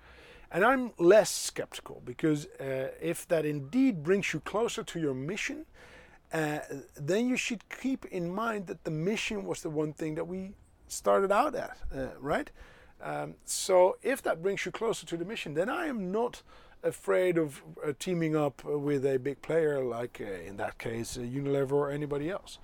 And 0.52 0.64
I'm 0.64 0.92
less 1.00 1.32
skeptical 1.32 2.02
because 2.06 2.46
uh, 2.60 2.90
if 3.02 3.28
that 3.30 3.46
indeed 3.46 4.04
brings 4.04 4.32
you 4.34 4.40
closer 4.42 4.84
to 4.84 5.00
your 5.00 5.16
mission, 5.16 5.66
uh, 6.32 6.60
then 6.96 7.28
you 7.28 7.38
should 7.38 7.64
keep 7.70 8.06
in 8.06 8.34
mind 8.34 8.68
that 8.68 8.84
the 8.84 8.92
mission 8.92 9.46
was 9.46 9.62
the 9.62 9.70
one 9.72 9.94
thing 9.94 10.14
that 10.16 10.28
we 10.28 10.54
started 10.92 11.32
out 11.32 11.56
at, 11.56 11.78
uh, 11.96 12.08
right? 12.20 12.50
Um, 13.02 13.36
so 13.46 13.98
if 14.04 14.22
that 14.24 14.42
brings 14.42 14.66
you 14.66 14.72
closer 14.72 15.06
to 15.06 15.18
the 15.18 15.26
mission, 15.26 15.54
then 15.54 15.70
I 15.70 15.88
am 15.88 16.12
not 16.12 16.42
afraid 16.84 17.38
of 17.38 17.62
uh, 17.86 17.94
teaming 18.00 18.36
up 18.36 18.64
with 18.64 19.06
a 19.06 19.18
big 19.18 19.42
player 19.42 19.84
like, 19.84 20.22
uh, 20.22 20.48
in 20.48 20.58
that 20.58 20.78
case, 20.78 21.18
uh, 21.18 21.22
Unilever 21.22 21.74
or 21.74 21.92
anybody 21.92 22.30
else, 22.30 22.58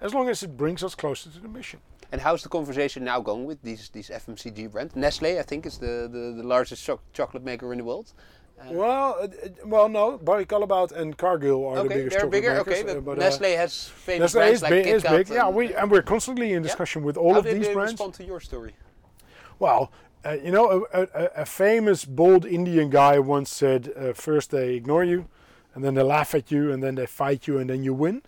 as 0.00 0.14
long 0.14 0.28
as 0.28 0.42
it 0.42 0.56
brings 0.56 0.82
us 0.82 0.94
closer 0.94 1.30
to 1.30 1.38
the 1.38 1.48
mission. 1.48 1.80
And 2.12 2.20
how's 2.20 2.42
the 2.42 2.48
conversation 2.48 3.04
now 3.04 3.20
going 3.20 3.46
with 3.46 3.62
these 3.62 3.88
these 3.88 4.10
FMCG 4.10 4.70
brands? 4.70 4.94
Nestle, 4.94 5.40
I 5.40 5.42
think, 5.42 5.66
is 5.66 5.78
the, 5.78 6.08
the, 6.10 6.34
the 6.36 6.46
largest 6.46 6.84
cho 6.84 7.00
chocolate 7.12 7.42
maker 7.42 7.72
in 7.72 7.78
the 7.78 7.84
world. 7.84 8.12
Uh, 8.58 8.64
well, 8.70 9.18
uh, 9.20 9.48
well, 9.64 9.88
no. 9.88 10.18
Barry 10.18 10.46
Callebaut 10.46 10.92
and 10.92 11.16
Cargill 11.16 11.66
are 11.66 11.78
okay, 11.78 11.88
the 11.88 11.94
biggest 11.94 12.18
they're 12.18 12.26
bigger. 12.26 12.54
Makers, 12.54 12.82
okay, 12.82 13.00
but, 13.00 13.18
uh, 13.18 13.20
Nestle 13.20 13.52
has 13.52 13.88
famous 13.88 14.34
Nestle 14.34 14.40
brands 14.40 14.56
is 14.56 14.62
like 14.62 14.70
big, 14.70 14.86
is 14.86 15.02
big. 15.02 15.26
And, 15.26 15.28
yeah, 15.28 15.48
we 15.48 15.74
and 15.74 15.90
we're 15.90 16.02
constantly 16.02 16.52
in 16.52 16.62
discussion 16.62 17.02
with 17.02 17.16
all 17.16 17.34
How 17.34 17.40
of 17.40 17.44
did 17.44 17.56
these 17.56 17.66
they 17.66 17.74
brands. 17.74 17.92
respond 17.92 18.14
to 18.14 18.24
your 18.24 18.40
story? 18.40 18.74
Well, 19.58 19.92
uh, 20.24 20.32
you 20.42 20.50
know, 20.50 20.86
a, 20.92 21.02
a, 21.02 21.30
a, 21.36 21.46
famous 21.46 22.04
bold 22.04 22.44
Indian 22.44 22.90
guy 22.90 23.18
once 23.18 23.48
said, 23.48 23.92
uh, 23.96 24.12
first 24.12 24.50
they 24.50 24.74
ignore 24.74 25.04
you, 25.04 25.28
and 25.74 25.84
then 25.84 25.94
they 25.94 26.02
laugh 26.02 26.34
at 26.34 26.50
you, 26.50 26.72
and 26.72 26.82
then 26.82 26.96
they 26.96 27.06
fight 27.06 27.46
you, 27.46 27.58
and 27.58 27.70
then 27.70 27.84
you 27.84 27.94
win. 27.94 28.22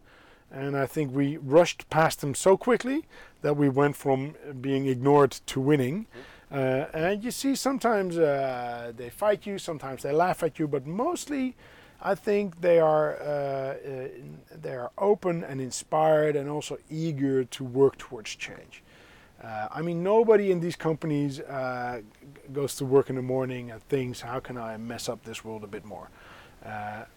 And 0.51 0.77
I 0.77 0.87
think 0.87 1.15
we 1.15 1.37
rushed 1.39 1.91
past 1.91 2.21
them 2.21 2.35
so 2.35 2.57
quickly 2.57 3.05
that 3.43 3.57
we 3.57 3.69
went 3.69 3.97
from 3.97 4.35
being 4.61 4.87
ignored 4.87 5.33
to 5.47 5.61
winning. 5.61 6.07
Uh, 6.51 6.87
and 6.95 7.23
you 7.23 7.31
see, 7.31 7.55
sometimes 7.55 8.17
uh, 8.17 8.93
they 8.97 9.11
fight 9.11 9.47
you, 9.47 9.59
sometimes 9.59 10.03
they 10.03 10.13
laugh 10.13 10.43
at 10.43 10.59
you, 10.59 10.67
but 10.67 10.87
mostly, 10.87 11.55
I 12.01 12.15
think 12.15 12.61
they 12.61 12.79
are 12.79 13.17
uh, 13.21 13.25
uh 13.25 14.09
they 14.63 14.75
are 14.75 14.91
open 14.97 15.45
and 15.45 15.61
inspired, 15.61 16.37
and 16.37 16.49
also 16.49 16.79
eager 16.89 17.45
to 17.45 17.65
work 17.65 17.99
towards 17.99 18.35
change. 18.37 18.83
Uh, 19.43 19.69
I 19.71 19.83
mean, 19.83 20.03
nobody 20.03 20.51
in 20.51 20.61
these 20.61 20.77
companies 20.77 21.41
uh, 21.41 22.01
goes 22.53 22.77
to 22.77 22.85
work 22.85 23.11
in 23.11 23.17
the 23.17 23.23
morning 23.23 23.71
and 23.71 23.83
thinks, 23.89 24.21
"How 24.23 24.41
can 24.41 24.57
I 24.57 24.77
mess 24.77 25.09
up 25.09 25.25
this 25.25 25.45
world 25.45 25.65
a 25.65 25.69
bit 25.69 25.85
more?" 25.85 26.09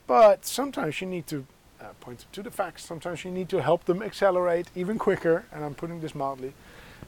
but 0.07 0.45
sometimes 0.45 1.01
you 1.01 1.07
need 1.07 1.27
to 1.27 1.45
uh, 1.81 1.93
point 1.99 2.25
to 2.31 2.43
the 2.43 2.51
facts. 2.51 2.85
Sometimes 2.85 3.25
you 3.25 3.31
need 3.31 3.49
to 3.49 3.61
help 3.61 3.85
them 3.85 4.01
accelerate 4.01 4.67
even 4.75 4.97
quicker, 4.97 5.45
and 5.51 5.63
I'm 5.63 5.75
putting 5.75 6.01
this 6.01 6.13
mildly. 6.13 6.53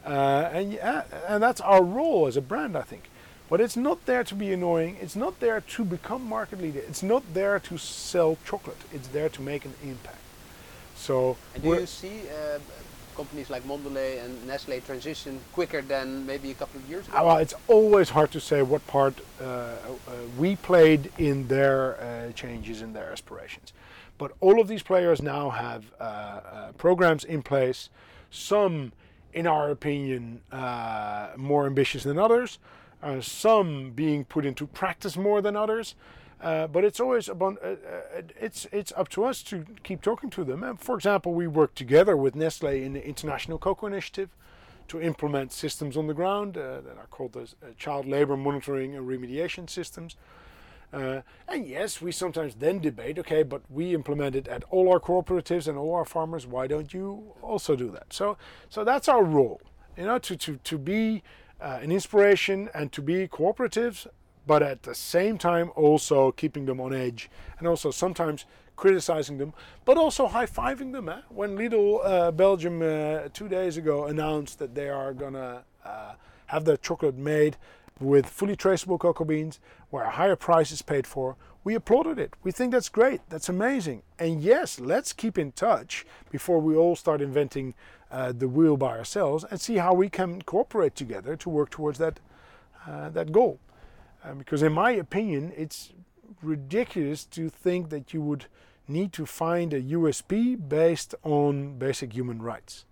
Uh, 0.04 0.50
and 0.52 0.72
yeah, 0.72 1.04
and 1.28 1.42
that's 1.42 1.60
our 1.60 1.82
role 1.82 2.26
as 2.26 2.36
a 2.36 2.40
brand, 2.42 2.76
I 2.76 2.82
think. 2.82 3.10
But 3.48 3.60
it's 3.60 3.76
not 3.76 4.06
there 4.06 4.24
to 4.24 4.34
be 4.34 4.52
annoying. 4.52 4.96
It's 5.00 5.16
not 5.16 5.40
there 5.40 5.60
to 5.60 5.84
become 5.84 6.26
market 6.26 6.60
leader. 6.60 6.80
It's 6.80 7.02
not 7.02 7.22
there 7.34 7.58
to 7.60 7.78
sell 7.78 8.38
chocolate. 8.44 8.78
It's 8.92 9.08
there 9.08 9.28
to 9.28 9.42
make 9.42 9.64
an 9.64 9.74
impact. 9.82 10.18
So. 10.96 11.36
And 11.54 11.62
do 11.62 11.68
you 11.68 11.86
see 11.86 12.22
uh, 12.28 12.58
companies 13.14 13.50
like 13.50 13.62
Mondelez 13.64 14.24
and 14.24 14.46
Nestle 14.46 14.80
transition 14.80 15.40
quicker 15.52 15.82
than 15.82 16.26
maybe 16.26 16.50
a 16.50 16.54
couple 16.54 16.80
of 16.80 16.88
years 16.88 17.06
ago? 17.06 17.24
Well, 17.24 17.38
it's 17.38 17.54
always 17.68 18.10
hard 18.10 18.30
to 18.32 18.40
say 18.40 18.62
what 18.62 18.86
part 18.86 19.14
uh, 19.40 19.44
uh, 19.44 19.76
we 20.38 20.56
played 20.56 21.12
in 21.18 21.48
their 21.48 22.00
uh, 22.00 22.32
changes 22.32 22.82
in 22.82 22.92
their 22.92 23.10
aspirations. 23.12 23.72
But 24.18 24.32
all 24.40 24.60
of 24.60 24.68
these 24.68 24.82
players 24.82 25.20
now 25.22 25.50
have 25.50 25.84
uh, 25.98 26.02
uh, 26.02 26.72
programs 26.78 27.24
in 27.24 27.42
place, 27.42 27.88
some, 28.30 28.92
in 29.34 29.46
our 29.46 29.68
opinion, 29.68 30.40
uh, 30.52 31.30
more 31.36 31.66
ambitious 31.66 32.04
than 32.04 32.18
others, 32.18 32.58
uh, 33.02 33.20
some 33.20 33.90
being 33.90 34.24
put 34.24 34.46
into 34.46 34.66
practice 34.66 35.16
more 35.16 35.42
than 35.42 35.56
others. 35.56 35.94
Uh, 36.40 36.66
but 36.66 36.84
it's 36.84 37.00
always 37.00 37.28
upon, 37.28 37.56
uh, 37.62 37.74
it's 38.38 38.66
it's 38.70 38.92
up 38.96 39.08
to 39.08 39.24
us 39.24 39.42
to 39.42 39.64
keep 39.82 40.02
talking 40.02 40.30
to 40.30 40.44
them. 40.44 40.62
And 40.62 40.78
for 40.78 40.94
example, 40.94 41.34
we 41.34 41.46
work 41.46 41.74
together 41.74 42.16
with 42.16 42.34
Nestle 42.34 42.82
in 42.84 42.92
the 42.92 43.06
International 43.06 43.58
Cocoa 43.58 43.86
Initiative 43.86 44.30
to 44.88 45.00
implement 45.00 45.52
systems 45.52 45.96
on 45.96 46.06
the 46.06 46.14
ground 46.14 46.54
that 46.54 46.96
are 46.98 47.08
called 47.10 47.32
the 47.32 47.48
child 47.78 48.06
labor 48.06 48.36
monitoring 48.36 48.94
and 48.94 49.08
remediation 49.08 49.68
systems. 49.68 50.16
Uh, 50.94 51.22
and 51.48 51.66
yes, 51.66 52.00
we 52.00 52.12
sometimes 52.12 52.54
then 52.54 52.78
debate, 52.78 53.18
okay, 53.18 53.42
but 53.42 53.62
we 53.68 53.94
implement 53.94 54.36
it 54.36 54.46
at 54.46 54.62
all 54.70 54.90
our 54.92 55.00
cooperatives 55.00 55.66
and 55.66 55.76
all 55.76 55.92
our 55.94 56.04
farmers. 56.04 56.46
Why 56.46 56.66
don't 56.68 56.94
you 56.94 57.34
also 57.42 57.74
do 57.74 57.90
that? 57.90 58.12
So, 58.12 58.36
so 58.68 58.84
that's 58.84 59.08
our 59.08 59.24
role, 59.24 59.60
you 59.96 60.04
know, 60.04 60.18
to 60.18 60.36
to 60.36 60.56
to 60.56 60.78
be 60.78 61.22
uh, 61.60 61.80
an 61.82 61.90
inspiration 61.90 62.70
and 62.74 62.92
to 62.92 63.02
be 63.02 63.26
cooperatives, 63.26 64.06
but 64.46 64.62
at 64.62 64.84
the 64.84 64.94
same 64.94 65.36
time 65.36 65.72
also 65.74 66.30
keeping 66.30 66.66
them 66.66 66.80
on 66.80 66.94
edge, 66.94 67.28
and 67.58 67.66
also 67.66 67.90
sometimes 67.90 68.46
criticizing 68.76 69.38
them, 69.38 69.52
but 69.84 69.96
also 69.96 70.26
high 70.26 70.46
fiving 70.46 70.92
them. 70.92 71.08
Eh? 71.08 71.20
When 71.28 71.56
Lidl 71.56 72.00
uh, 72.04 72.30
Belgium 72.30 72.82
uh, 72.82 73.28
two 73.32 73.48
days 73.48 73.76
ago 73.76 74.06
announced 74.06 74.58
that 74.58 74.74
they 74.74 74.88
are 74.88 75.12
gonna 75.12 75.64
uh, 75.84 76.14
have 76.46 76.64
their 76.64 76.76
chocolate 76.76 77.16
made 77.16 77.56
with 78.00 78.26
fully 78.26 78.56
traceable 78.56 78.98
cocoa 78.98 79.24
beans, 79.24 79.60
where 79.90 80.04
a 80.04 80.10
higher 80.10 80.36
price 80.36 80.72
is 80.72 80.82
paid 80.82 81.06
for, 81.06 81.36
we 81.62 81.74
applauded 81.74 82.18
it. 82.18 82.34
We 82.42 82.52
think 82.52 82.72
that's 82.72 82.88
great. 82.88 83.20
That's 83.28 83.48
amazing. 83.48 84.02
And 84.18 84.42
yes, 84.42 84.78
let's 84.78 85.12
keep 85.12 85.38
in 85.38 85.52
touch 85.52 86.04
before 86.30 86.60
we 86.60 86.76
all 86.76 86.96
start 86.96 87.22
inventing 87.22 87.74
uh, 88.10 88.32
the 88.32 88.48
wheel 88.48 88.76
by 88.76 88.98
ourselves 88.98 89.44
and 89.50 89.60
see 89.60 89.76
how 89.76 89.94
we 89.94 90.08
can 90.08 90.42
cooperate 90.42 90.94
together 90.94 91.36
to 91.36 91.48
work 91.48 91.70
towards 91.70 91.98
that 91.98 92.20
uh, 92.86 93.08
that 93.10 93.32
goal. 93.32 93.58
Uh, 94.22 94.34
because 94.34 94.62
in 94.62 94.72
my 94.72 94.90
opinion, 94.90 95.52
it's 95.56 95.92
ridiculous 96.42 97.24
to 97.24 97.48
think 97.48 97.88
that 97.88 98.12
you 98.12 98.20
would 98.20 98.44
need 98.86 99.12
to 99.14 99.24
find 99.24 99.72
a 99.72 99.80
USP 99.80 100.56
based 100.68 101.14
on 101.22 101.78
basic 101.78 102.12
human 102.12 102.42
rights 102.42 102.84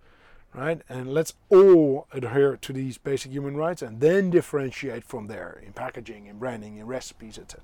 right? 0.53 0.81
And 0.89 1.13
let's 1.13 1.33
all 1.49 2.07
adhere 2.11 2.57
to 2.57 2.73
these 2.73 2.97
basic 2.97 3.31
human 3.31 3.55
rights 3.55 3.81
and 3.81 3.99
then 3.99 4.29
differentiate 4.29 5.03
from 5.03 5.27
there 5.27 5.61
in 5.65 5.73
packaging, 5.73 6.27
in 6.27 6.37
branding, 6.37 6.77
in 6.77 6.87
recipes, 6.87 7.37
etc. 7.37 7.63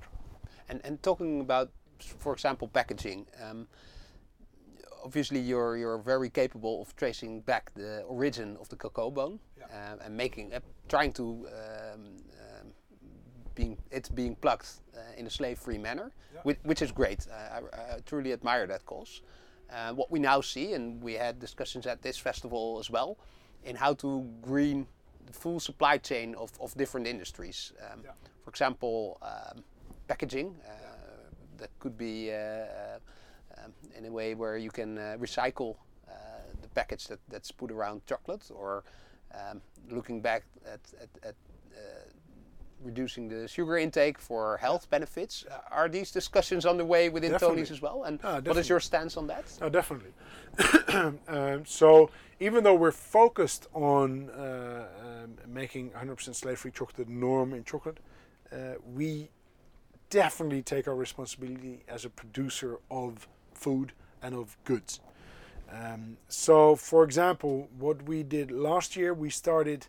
And 0.67 0.81
and 0.83 1.01
talking 1.01 1.41
about, 1.41 1.71
for 1.99 2.33
example, 2.33 2.67
packaging. 2.67 3.25
Um, 3.43 3.67
obviously, 5.03 5.39
you're 5.39 5.77
you're 5.77 5.97
very 5.97 6.29
capable 6.29 6.81
of 6.81 6.95
tracing 6.95 7.41
back 7.41 7.71
the 7.75 8.01
origin 8.03 8.57
of 8.59 8.69
the 8.69 8.75
cocoa 8.75 9.11
bean 9.11 9.39
yeah. 9.57 9.65
uh, 9.93 10.05
and 10.05 10.15
making 10.15 10.53
uh, 10.53 10.59
trying 10.87 11.13
to 11.13 11.23
um, 11.23 12.17
um, 12.41 12.67
being 13.55 13.77
it's 13.91 14.09
being 14.09 14.35
plucked 14.35 14.81
uh, 14.95 14.99
in 15.17 15.27
a 15.27 15.29
slave-free 15.29 15.77
manner, 15.77 16.11
yeah. 16.33 16.41
which, 16.43 16.57
which 16.63 16.81
is 16.81 16.91
great. 16.91 17.27
I, 17.31 17.59
I, 17.73 17.99
truly 18.05 18.33
admire 18.33 18.67
that 18.67 18.85
cause. 18.85 19.21
Uh, 19.71 19.93
what 19.93 20.09
we 20.09 20.19
now 20.19 20.41
see, 20.41 20.73
and 20.73 21.01
we 21.03 21.13
had 21.13 21.39
discussions 21.39 21.85
at 21.85 22.01
this 22.01 22.17
festival 22.17 22.77
as 22.79 22.89
well, 22.89 23.17
in 23.63 23.75
how 23.75 23.93
to 23.93 24.27
green 24.41 24.87
the 25.25 25.33
full 25.33 25.59
supply 25.59 25.97
chain 25.97 26.35
of, 26.35 26.51
of 26.59 26.73
different 26.75 27.07
industries. 27.07 27.73
Um, 27.79 28.01
yeah. 28.03 28.11
For 28.43 28.49
example, 28.49 29.17
um, 29.21 29.63
packaging. 30.07 30.55
Uh, 30.65 30.71
that 31.57 31.69
could 31.79 31.97
be 31.97 32.31
uh, 32.31 32.35
uh, 32.35 32.99
um, 33.57 33.73
in 33.97 34.05
a 34.05 34.11
way 34.11 34.33
where 34.33 34.57
you 34.57 34.71
can 34.71 34.97
uh, 34.97 35.17
recycle 35.19 35.75
the 36.61 36.67
package 36.69 37.07
that, 37.07 37.19
that's 37.29 37.51
put 37.51 37.71
around 37.71 38.05
chocolate, 38.05 38.51
or 38.53 38.83
um, 39.33 39.61
looking 39.89 40.19
back 40.19 40.43
at, 40.65 40.79
at, 40.99 41.09
at 41.23 41.35
reducing 42.83 43.27
the 43.27 43.47
sugar 43.47 43.77
intake 43.77 44.19
for 44.19 44.57
health 44.57 44.89
benefits. 44.89 45.45
Uh, 45.49 45.59
are 45.71 45.89
these 45.89 46.11
discussions 46.11 46.65
underway 46.65 47.09
within 47.09 47.31
definitely. 47.31 47.57
Tony's 47.57 47.71
as 47.71 47.81
well? 47.81 48.03
And 48.03 48.21
what 48.21 48.57
is 48.57 48.69
your 48.69 48.79
stance 48.79 49.17
on 49.17 49.27
that? 49.27 49.45
Oh, 49.61 49.69
definitely. 49.69 50.11
um, 51.27 51.65
so 51.65 52.09
even 52.39 52.63
though 52.63 52.75
we're 52.75 52.91
focused 52.91 53.67
on 53.73 54.29
uh, 54.31 54.87
um, 55.23 55.37
making 55.47 55.91
100% 55.91 56.35
slave-free 56.35 56.71
chocolate 56.71 57.07
the 57.07 57.11
norm 57.11 57.53
in 57.53 57.63
chocolate, 57.63 57.99
uh, 58.51 58.75
we 58.93 59.29
definitely 60.09 60.61
take 60.61 60.87
our 60.87 60.95
responsibility 60.95 61.83
as 61.87 62.05
a 62.05 62.09
producer 62.09 62.79
of 62.89 63.27
food 63.53 63.91
and 64.21 64.33
of 64.33 64.57
goods. 64.63 64.99
Um, 65.71 66.17
so, 66.27 66.75
for 66.75 67.03
example, 67.03 67.69
what 67.77 68.03
we 68.03 68.23
did 68.23 68.49
last 68.49 68.95
year, 68.95 69.13
we 69.13 69.29
started 69.29 69.85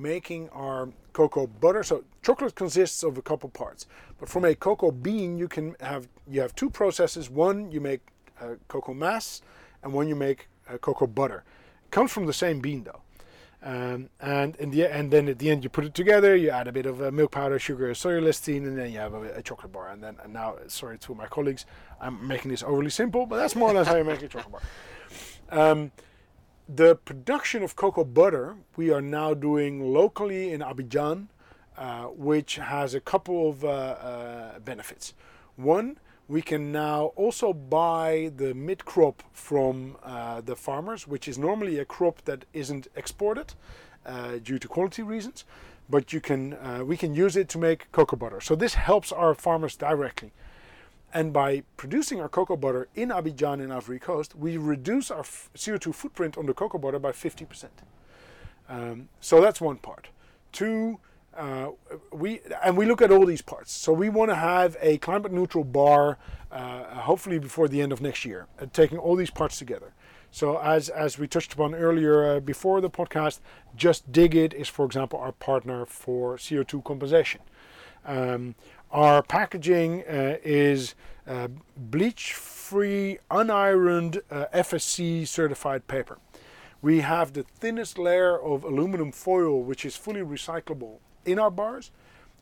making 0.00 0.48
our 0.50 0.88
cocoa 1.12 1.46
butter. 1.46 1.82
So 1.82 2.04
chocolate 2.22 2.54
consists 2.54 3.02
of 3.02 3.18
a 3.18 3.22
couple 3.22 3.48
parts, 3.50 3.86
but 4.18 4.28
from 4.28 4.44
a 4.44 4.54
cocoa 4.54 4.90
bean 4.90 5.38
you 5.38 5.48
can 5.48 5.76
have 5.80 6.08
you 6.28 6.40
have 6.40 6.54
two 6.54 6.70
processes. 6.70 7.28
One 7.30 7.70
you 7.70 7.80
make 7.80 8.00
uh, 8.40 8.54
cocoa 8.68 8.94
mass, 8.94 9.42
and 9.82 9.92
one 9.92 10.08
you 10.08 10.14
make 10.14 10.48
uh, 10.68 10.78
cocoa 10.78 11.06
butter. 11.06 11.44
It 11.84 11.90
comes 11.90 12.12
from 12.12 12.26
the 12.26 12.32
same 12.32 12.60
bean 12.60 12.84
though. 12.84 13.02
Um, 13.62 14.08
and 14.20 14.56
in 14.56 14.70
the 14.70 14.86
and 14.86 15.10
then 15.10 15.28
at 15.28 15.38
the 15.38 15.50
end 15.50 15.62
you 15.64 15.68
put 15.68 15.84
it 15.84 15.92
together. 15.94 16.34
You 16.34 16.48
add 16.48 16.66
a 16.66 16.72
bit 16.72 16.86
of 16.86 17.02
uh, 17.02 17.10
milk 17.10 17.32
powder, 17.32 17.58
sugar, 17.58 17.92
soy 17.94 18.18
lecithin, 18.20 18.64
and 18.64 18.78
then 18.78 18.90
you 18.90 18.98
have 18.98 19.12
a, 19.12 19.34
a, 19.34 19.42
chocolate 19.42 19.70
bar. 19.70 19.90
And 19.90 20.02
then 20.02 20.16
and 20.24 20.32
now, 20.32 20.56
sorry 20.68 20.98
to 21.00 21.14
my 21.14 21.26
colleagues, 21.26 21.66
I'm 22.00 22.26
making 22.26 22.50
this 22.50 22.62
overly 22.62 22.88
simple, 22.88 23.26
but 23.26 23.36
that's 23.36 23.54
more 23.54 23.70
or 23.70 23.74
less 23.74 23.86
how 23.86 23.96
you 23.96 24.04
make 24.04 24.22
a 24.22 24.28
chocolate 24.28 24.52
bar. 24.52 24.62
Um, 25.52 25.90
the 26.74 26.94
production 26.94 27.62
of 27.62 27.74
cocoa 27.74 28.04
butter 28.04 28.56
we 28.76 28.92
are 28.92 29.00
now 29.00 29.34
doing 29.34 29.92
locally 29.92 30.52
in 30.52 30.60
Abidjan, 30.60 31.26
uh, 31.76 32.04
which 32.04 32.56
has 32.56 32.94
a 32.94 33.00
couple 33.00 33.48
of 33.48 33.64
uh, 33.64 33.68
uh, 33.68 34.58
benefits. 34.60 35.14
One, 35.56 35.98
we 36.28 36.42
can 36.42 36.70
now 36.70 37.06
also 37.16 37.52
buy 37.52 38.30
the 38.36 38.54
mid 38.54 38.84
crop 38.84 39.22
from 39.32 39.96
uh, 40.04 40.42
the 40.42 40.54
farmers, 40.54 41.08
which 41.08 41.26
is 41.26 41.38
normally 41.38 41.78
a 41.78 41.84
crop 41.84 42.24
that 42.24 42.44
isn't 42.52 42.86
exported 42.94 43.54
uh, 44.06 44.38
due 44.42 44.58
to 44.58 44.68
quality 44.68 45.02
reasons, 45.02 45.44
but 45.88 46.12
you 46.12 46.20
can 46.20 46.56
we 46.86 46.96
can 46.96 47.14
use 47.14 47.36
it 47.36 47.48
to 47.48 47.58
make 47.58 47.90
cocoa 47.90 48.16
butter. 48.16 48.40
So 48.40 48.54
this 48.54 48.74
helps 48.74 49.10
our 49.10 49.34
farmers 49.34 49.74
directly. 49.74 50.30
And 51.12 51.32
by 51.32 51.62
producing 51.76 52.20
our 52.20 52.28
cocoa 52.28 52.56
butter 52.56 52.88
in 52.94 53.08
Abidjan 53.08 53.60
in 53.60 53.72
Ivory 53.72 53.98
Coast, 53.98 54.36
we 54.36 54.56
reduce 54.56 55.10
our 55.10 55.22
CO2 55.22 55.94
footprint 55.94 56.38
on 56.38 56.46
the 56.46 56.54
cocoa 56.54 56.78
butter 56.78 56.98
by 56.98 57.10
50%. 57.10 57.64
Um, 58.68 59.08
so 59.20 59.40
that's 59.40 59.60
one 59.60 59.78
part. 59.78 60.08
Two, 60.52 61.00
uh, 61.36 61.70
we 62.12 62.40
and 62.64 62.76
we 62.76 62.86
look 62.86 63.02
at 63.02 63.10
all 63.10 63.26
these 63.26 63.42
parts. 63.42 63.72
So 63.72 63.92
we 63.92 64.08
want 64.08 64.30
to 64.30 64.36
have 64.36 64.76
a 64.80 64.98
climate 64.98 65.32
neutral 65.32 65.64
bar, 65.64 66.18
uh, 66.52 66.84
hopefully 67.00 67.38
before 67.38 67.66
the 67.68 67.82
end 67.82 67.92
of 67.92 68.00
next 68.00 68.24
year, 68.24 68.46
uh, 68.60 68.66
taking 68.72 68.98
all 68.98 69.16
these 69.16 69.30
parts 69.30 69.58
together. 69.58 69.92
So 70.30 70.58
as 70.58 70.88
as 70.88 71.18
we 71.18 71.26
touched 71.26 71.52
upon 71.52 71.74
earlier 71.74 72.36
uh, 72.36 72.40
before 72.40 72.80
the 72.80 72.90
podcast, 72.90 73.40
Justdiggit 73.76 74.54
is, 74.54 74.68
for 74.68 74.84
example, 74.84 75.18
our 75.18 75.32
partner 75.32 75.86
for 75.86 76.36
CO2 76.36 76.84
compensation. 76.84 77.40
Um, 78.04 78.54
our 78.90 79.22
packaging 79.22 80.02
uh, 80.02 80.36
is 80.42 80.94
uh, 81.26 81.48
bleach-free, 81.76 83.18
unironed 83.30 84.20
uh, 84.30 84.46
FSC 84.52 85.26
certified 85.26 85.86
paper. 85.86 86.18
We 86.82 87.00
have 87.00 87.34
the 87.34 87.42
thinnest 87.42 87.98
layer 87.98 88.40
of 88.40 88.64
aluminum 88.64 89.12
foil, 89.12 89.62
which 89.62 89.84
is 89.84 89.96
fully 89.96 90.22
recyclable 90.22 90.98
in 91.24 91.38
our 91.38 91.50
bars, 91.50 91.90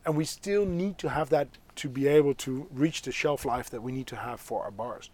and 0.05 0.15
we 0.15 0.25
still 0.25 0.65
need 0.65 0.97
to 0.99 1.09
have 1.09 1.29
that 1.29 1.49
to 1.75 1.89
be 1.89 2.07
able 2.07 2.33
to 2.33 2.67
reach 2.71 3.01
the 3.03 3.11
shelf 3.11 3.45
life 3.45 3.69
that 3.69 3.83
we 3.83 3.91
need 3.91 4.07
to 4.07 4.15
have 4.15 4.39
for 4.39 4.63
our 4.63 4.71
bars. 4.71 5.09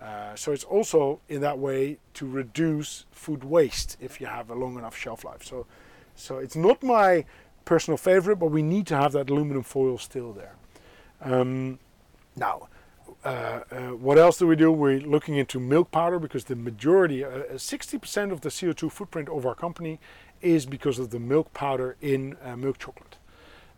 Uh, 0.00 0.34
so 0.36 0.52
it's 0.52 0.64
also 0.64 1.20
in 1.28 1.40
that 1.40 1.58
way 1.58 1.98
to 2.14 2.26
reduce 2.26 3.04
food 3.10 3.42
waste 3.42 3.96
if 4.00 4.20
you 4.20 4.26
have 4.26 4.48
a 4.48 4.54
long 4.54 4.78
enough 4.78 4.96
shelf 4.96 5.24
life. 5.24 5.42
So, 5.42 5.66
so 6.14 6.38
it's 6.38 6.54
not 6.54 6.82
my 6.82 7.24
personal 7.64 7.98
favorite, 7.98 8.36
but 8.36 8.46
we 8.46 8.62
need 8.62 8.86
to 8.86 8.96
have 8.96 9.12
that 9.12 9.28
aluminum 9.28 9.64
foil 9.64 9.98
still 9.98 10.32
there. 10.32 10.54
Um, 11.20 11.78
now, 12.36 12.68
uh, 13.24 13.28
uh, 13.70 13.78
what 13.94 14.18
else 14.18 14.38
do 14.38 14.46
we 14.46 14.56
do? 14.56 14.70
We're 14.70 15.00
looking 15.00 15.36
into 15.36 15.58
milk 15.58 15.90
powder 15.90 16.18
because 16.18 16.44
the 16.44 16.56
majority, 16.56 17.22
60% 17.22 18.30
uh, 18.30 18.32
of 18.32 18.42
the 18.42 18.48
CO2 18.48 18.90
footprint 18.90 19.28
of 19.28 19.44
our 19.44 19.54
company 19.54 19.98
is 20.40 20.66
because 20.66 20.98
of 20.98 21.10
the 21.10 21.18
milk 21.18 21.52
powder 21.52 21.96
in 22.00 22.36
uh, 22.44 22.56
milk 22.56 22.78
chocolate. 22.78 23.16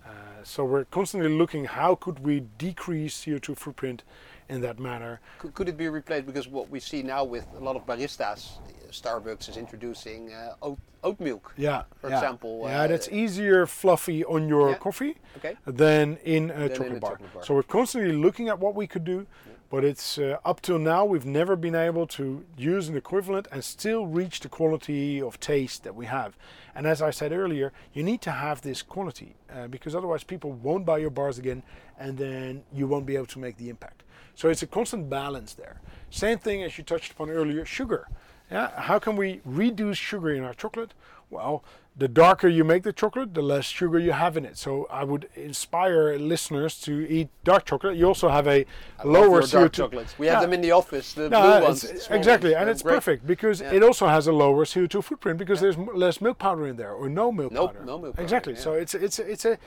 Uh, 0.05 0.11
so 0.43 0.65
we're 0.65 0.85
constantly 0.85 1.31
looking 1.31 1.65
how 1.65 1.95
could 1.95 2.21
we 2.21 2.41
decrease 2.59 3.25
CO2 3.25 3.57
footprint 3.57 4.03
in 4.51 4.61
that 4.63 4.79
manner. 4.79 5.21
Could, 5.39 5.55
could, 5.55 5.69
it 5.69 5.77
be 5.77 5.89
replaced? 5.89 6.27
Because 6.27 6.49
what 6.49 6.69
we 6.69 6.81
see 6.81 7.03
now 7.03 7.25
with 7.25 7.47
a 7.57 7.61
lot 7.61 7.77
of 7.77 7.87
baristas, 7.87 8.59
Starbucks 8.91 9.49
is 9.49 9.57
introducing 9.57 10.33
uh, 10.33 10.55
oat, 10.63 10.79
oat 11.05 11.21
milk. 11.21 11.55
Yeah, 11.57 11.85
for 12.01 12.11
yeah. 12.11 12.17
example. 12.17 12.63
Yeah, 12.65 12.83
uh, 12.83 12.87
that's 12.89 13.09
easier, 13.09 13.67
fluffy 13.67 14.25
on 14.25 14.49
your 14.49 14.71
yeah. 14.71 14.77
coffee 14.77 15.17
okay. 15.37 15.57
than 15.67 16.19
in 16.25 16.51
a, 16.51 16.55
than 16.55 16.69
chocolate, 16.71 16.91
in 16.91 16.97
a 16.97 17.01
bar. 17.01 17.11
chocolate, 17.13 17.35
bar. 17.35 17.45
So 17.45 17.55
we're 17.55 17.63
constantly 17.63 18.13
looking 18.13 18.49
at 18.49 18.59
what 18.59 18.75
we 18.75 18.87
could 18.87 19.05
do. 19.05 19.27
Yeah. 19.47 19.53
But 19.71 19.85
it's 19.85 20.19
uh, 20.19 20.39
up 20.45 20.61
till 20.61 20.81
now 20.81 21.05
we've 21.05 21.25
never 21.25 21.55
been 21.55 21.77
able 21.77 22.05
to 22.09 22.45
use 22.57 22.89
an 22.89 22.97
equivalent 22.97 23.47
and 23.53 23.63
still 23.63 24.05
reach 24.05 24.41
the 24.41 24.49
quality 24.49 25.23
of 25.23 25.39
taste 25.39 25.85
that 25.85 25.95
we 25.95 26.07
have. 26.07 26.37
And 26.75 26.89
as 26.89 27.01
I 27.01 27.11
said 27.11 27.31
earlier, 27.31 27.73
you 27.93 28.03
need 28.03 28.21
to 28.23 28.33
have 28.33 28.63
this 28.63 28.83
quality 28.83 29.37
uh, 29.49 29.69
because 29.69 29.95
otherwise 29.95 30.25
people 30.25 30.51
won't 30.51 30.85
buy 30.85 30.99
your 30.99 31.11
bars 31.11 31.39
again, 31.39 31.63
and 32.01 32.19
then 32.19 32.65
you 32.73 32.89
won't 32.89 33.07
be 33.07 33.15
able 33.15 33.27
to 33.27 33.39
make 33.39 33.59
the 33.59 33.69
impact. 33.69 34.03
So 34.41 34.49
it's 34.49 34.63
a 34.63 34.67
constant 34.67 35.11
balance 35.11 35.53
there. 35.53 35.83
Same 36.09 36.39
thing 36.39 36.63
as 36.63 36.79
you 36.79 36.83
touched 36.83 37.13
upon 37.13 37.29
earlier, 37.29 37.67
sugar. 37.67 38.09
Yeah, 38.51 38.71
how 38.81 38.99
can 38.99 39.15
we 39.15 39.43
reduce 39.45 39.99
sugar 39.99 40.31
in 40.31 40.43
our 40.45 40.55
chocolate? 40.55 40.95
Well, 41.29 41.63
the 41.95 42.09
darker 42.09 42.49
you 42.49 42.65
make 42.65 42.83
the 42.83 42.95
chocolate, 42.95 43.35
the 43.35 43.43
less 43.43 43.67
sugar 43.67 43.99
you 43.99 44.13
have 44.13 44.39
in 44.39 44.47
it. 44.47 44.57
So 44.57 44.87
I 44.91 45.05
would 45.05 45.29
inspire 45.35 46.17
listeners 46.19 46.81
to 46.81 47.07
eat 47.07 47.29
dark 47.45 47.67
chocolate. 47.67 47.99
You 47.99 48.07
also 48.07 48.31
have 48.31 48.47
a 48.49 48.65
I 48.99 49.07
lower 49.07 49.43
CO2. 49.43 49.53
Dark 49.53 49.73
chocolates. 49.75 50.19
We 50.19 50.25
yeah. 50.25 50.33
have 50.33 50.43
them 50.43 50.55
in 50.55 50.63
the 50.63 50.71
office, 50.71 51.13
the 51.13 51.29
no, 51.29 51.43
blue 51.43 51.67
ones. 51.67 51.85
Exactly, 52.09 52.55
and 52.55 52.71
it's 52.71 52.81
great. 52.81 52.95
perfect 52.95 53.27
because 53.27 53.61
yeah. 53.61 53.75
it 53.75 53.83
also 53.83 54.07
has 54.07 54.27
a 54.27 54.33
lower 54.33 54.65
CO2 54.65 55.05
footprint 55.05 55.39
because 55.39 55.59
yeah. 55.59 55.73
there's 55.73 55.77
less 55.95 56.23
milk 56.23 56.39
powder 56.39 56.67
in 56.67 56.77
there 56.77 56.95
or 56.95 57.11
no 57.11 57.31
milk 57.31 57.53
nope, 57.53 57.75
powder. 57.75 57.85
No 57.85 57.99
milk 57.99 58.15
powder. 58.15 58.23
Exactly. 58.23 58.57
So 58.57 58.73
it's 58.73 58.95
it's 58.95 59.19
it's 59.19 59.45
a 59.45 59.59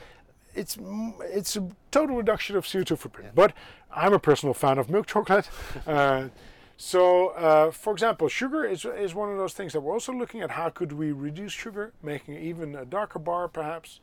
it's 0.54 0.78
it's 1.22 1.56
a 1.56 1.68
total 1.90 2.16
reduction 2.16 2.56
of 2.56 2.64
CO2 2.64 2.98
footprint. 2.98 3.30
But 3.34 3.52
I'm 3.94 4.12
a 4.12 4.18
personal 4.18 4.54
fan 4.54 4.78
of 4.78 4.88
milk 4.88 5.06
chocolate. 5.06 5.48
uh, 5.86 6.28
so, 6.76 7.28
uh, 7.28 7.70
for 7.70 7.92
example, 7.92 8.28
sugar 8.28 8.64
is, 8.64 8.84
is 8.84 9.14
one 9.14 9.30
of 9.30 9.38
those 9.38 9.52
things 9.52 9.72
that 9.74 9.80
we're 9.80 9.92
also 9.92 10.12
looking 10.12 10.40
at 10.40 10.50
how 10.50 10.70
could 10.70 10.92
we 10.92 11.12
reduce 11.12 11.52
sugar, 11.52 11.92
making 12.02 12.36
even 12.36 12.74
a 12.74 12.84
darker 12.84 13.20
bar 13.20 13.46
perhaps, 13.46 14.00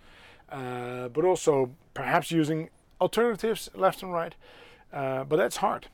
uh, 0.50 1.10
but 1.10 1.26
also 1.26 1.72
perhaps 1.94 2.32
using 2.32 2.70
alternatives 3.02 3.70
left 3.76 4.02
and 4.04 4.14
right. 4.14 4.36
Uh, 4.94 5.26
but 5.26 5.36
that's 5.36 5.58
hard. 5.58 5.88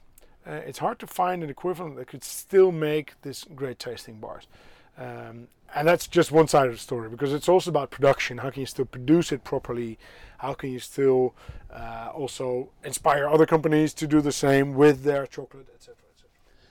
Uh, 0.46 0.62
it's 0.66 0.80
hard 0.80 1.00
to 1.00 1.08
find 1.08 1.44
an 1.44 1.50
equivalent 1.50 1.96
that 1.96 2.08
could 2.08 2.24
still 2.24 2.72
make 2.72 3.20
this 3.24 3.44
great 3.56 3.80
tasting 3.80 4.20
bars. 4.20 4.48
Um, 4.98 5.48
and 5.76 5.88
that's 5.88 6.08
just 6.08 6.32
one 6.32 6.48
side 6.48 6.68
of 6.68 6.74
the 6.74 6.80
story 6.80 7.10
because 7.10 7.34
it's 7.34 7.50
also 7.50 7.70
about 7.70 7.92
production. 7.92 8.40
How 8.40 8.50
can 8.50 8.62
you 8.62 8.66
still 8.66 8.86
produce 8.86 9.32
it 9.32 9.44
properly? 9.44 10.00
How 10.40 10.54
can 10.54 10.72
you 10.72 10.80
still 10.80 11.36
uh, 11.72 12.10
also 12.14 12.70
inspire 12.84 13.28
other 13.28 13.46
companies 13.46 13.94
to 13.96 14.08
do 14.08 14.22
the 14.22 14.32
same 14.32 14.74
with 14.74 15.04
their 15.04 15.28
chocolate, 15.28 15.68
etc. 15.76 15.96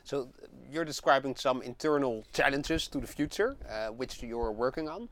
So 0.05 0.29
you're 0.71 0.85
describing 0.85 1.35
some 1.35 1.63
internal 1.63 2.25
challenges 2.33 2.89
to 2.89 3.01
the 3.01 3.07
future, 3.07 3.57
uh, 3.69 3.89
which 3.89 4.23
you're 4.23 4.53
working 4.53 4.89
on. 4.89 5.09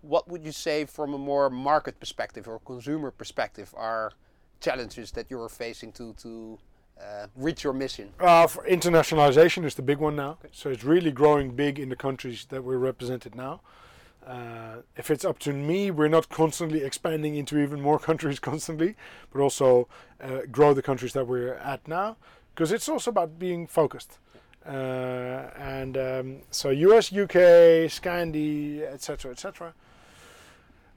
What 0.00 0.28
would 0.28 0.44
you 0.44 0.52
say 0.52 0.84
from 0.84 1.14
a 1.14 1.18
more 1.18 1.50
market 1.50 2.00
perspective 2.00 2.48
or 2.48 2.58
consumer 2.60 3.10
perspective 3.10 3.74
are 3.76 4.12
challenges 4.60 5.10
that 5.12 5.30
you're 5.30 5.48
facing 5.48 5.92
to 5.92 6.14
to 6.14 6.58
uh, 7.02 7.26
reach 7.36 7.64
your 7.64 7.72
mission? 7.72 8.10
Uh, 8.20 8.46
internationalization 8.46 9.64
is 9.64 9.74
the 9.74 9.82
big 9.82 9.98
one 9.98 10.16
now. 10.16 10.38
Okay. 10.44 10.48
So 10.52 10.70
it's 10.70 10.84
really 10.84 11.10
growing 11.10 11.50
big 11.54 11.78
in 11.78 11.88
the 11.88 11.96
countries 11.96 12.46
that 12.50 12.62
we're 12.64 12.78
represented 12.78 13.34
now. 13.34 13.60
Uh, 14.26 14.76
if 14.96 15.10
it's 15.10 15.24
up 15.24 15.38
to 15.40 15.52
me, 15.52 15.90
we're 15.90 16.08
not 16.08 16.28
constantly 16.28 16.84
expanding 16.84 17.34
into 17.34 17.58
even 17.58 17.80
more 17.80 17.98
countries 18.08 18.38
constantly, 18.38 18.94
but 19.32 19.40
also 19.40 19.88
uh, 20.22 20.40
grow 20.50 20.72
the 20.72 20.82
countries 20.82 21.12
that 21.12 21.26
we're 21.26 21.54
at 21.54 21.86
now 21.88 22.16
because 22.54 22.70
it's 22.70 22.88
also 22.88 23.10
about 23.10 23.38
being 23.38 23.66
focused. 23.66 24.18
Uh, 24.64 25.50
and 25.56 25.96
um, 25.96 26.36
so 26.50 26.70
US, 26.70 27.12
UK, 27.12 27.90
Scandi, 27.90 28.82
etc., 28.82 29.32
etc. 29.32 29.74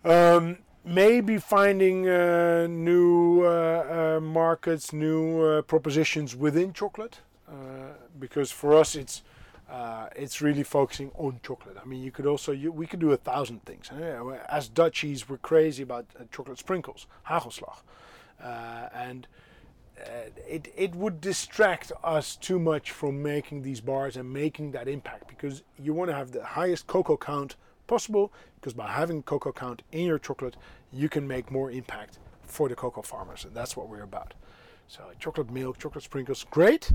Um, 0.03 0.59
maybe 0.85 1.37
finding 1.37 2.07
uh, 2.07 2.67
new 2.69 3.43
uh, 3.43 4.17
uh 4.17 4.19
markets, 4.21 4.93
new 4.93 5.41
uh, 5.41 5.61
propositions 5.63 6.35
within 6.35 6.73
chocolate, 6.73 7.19
uh, 7.47 7.53
because 8.19 8.51
for 8.51 8.75
us 8.75 8.95
it's 8.95 9.23
it's 10.15 10.41
really 10.41 10.63
focusing 10.63 11.11
on 11.15 11.39
chocolate. 11.43 11.75
I 11.81 11.85
mean, 11.85 12.01
you 12.01 12.11
could 12.11 12.25
also 12.25 12.51
you, 12.51 12.71
we 12.71 12.87
could 12.87 12.99
do 12.99 13.11
a 13.11 13.17
thousand 13.17 13.65
things. 13.65 13.89
As 14.47 14.69
Dutchies, 14.69 15.27
we're 15.27 15.37
crazy 15.37 15.83
about 15.83 16.05
chocolate 16.31 16.59
sprinkles, 16.59 17.07
hagelslag, 17.27 17.77
and 18.93 19.27
uh, 19.99 20.29
it, 20.47 20.71
it 20.75 20.93
would 20.93 21.21
distract 21.21 21.91
us 22.03 22.35
too 22.35 22.59
much 22.59 22.91
from 22.91 23.23
making 23.23 23.61
these 23.61 23.79
bars 23.79 24.17
and 24.17 24.31
making 24.31 24.71
that 24.71 24.87
impact 24.87 25.27
because 25.27 25.63
you 25.81 25.93
want 25.93 26.09
to 26.09 26.15
have 26.15 26.31
the 26.31 26.43
highest 26.43 26.85
cocoa 26.85 27.15
count 27.15 27.55
possible 27.87 28.31
because 28.55 28.73
by 28.73 28.87
having 28.87 29.23
cocoa 29.23 29.51
count 29.51 29.81
in 29.91 30.05
your 30.05 30.19
chocolate 30.19 30.57
you 30.91 31.09
can 31.09 31.27
make 31.27 31.51
more 31.51 31.71
impact 31.71 32.19
for 32.43 32.69
the 32.69 32.75
cocoa 32.75 33.01
farmers 33.01 33.45
and 33.45 33.55
that's 33.55 33.75
what 33.75 33.89
we're 33.89 34.03
about 34.03 34.33
so 34.87 35.03
chocolate 35.19 35.51
milk 35.51 35.77
chocolate 35.77 36.03
sprinkles 36.03 36.45
great 36.49 36.91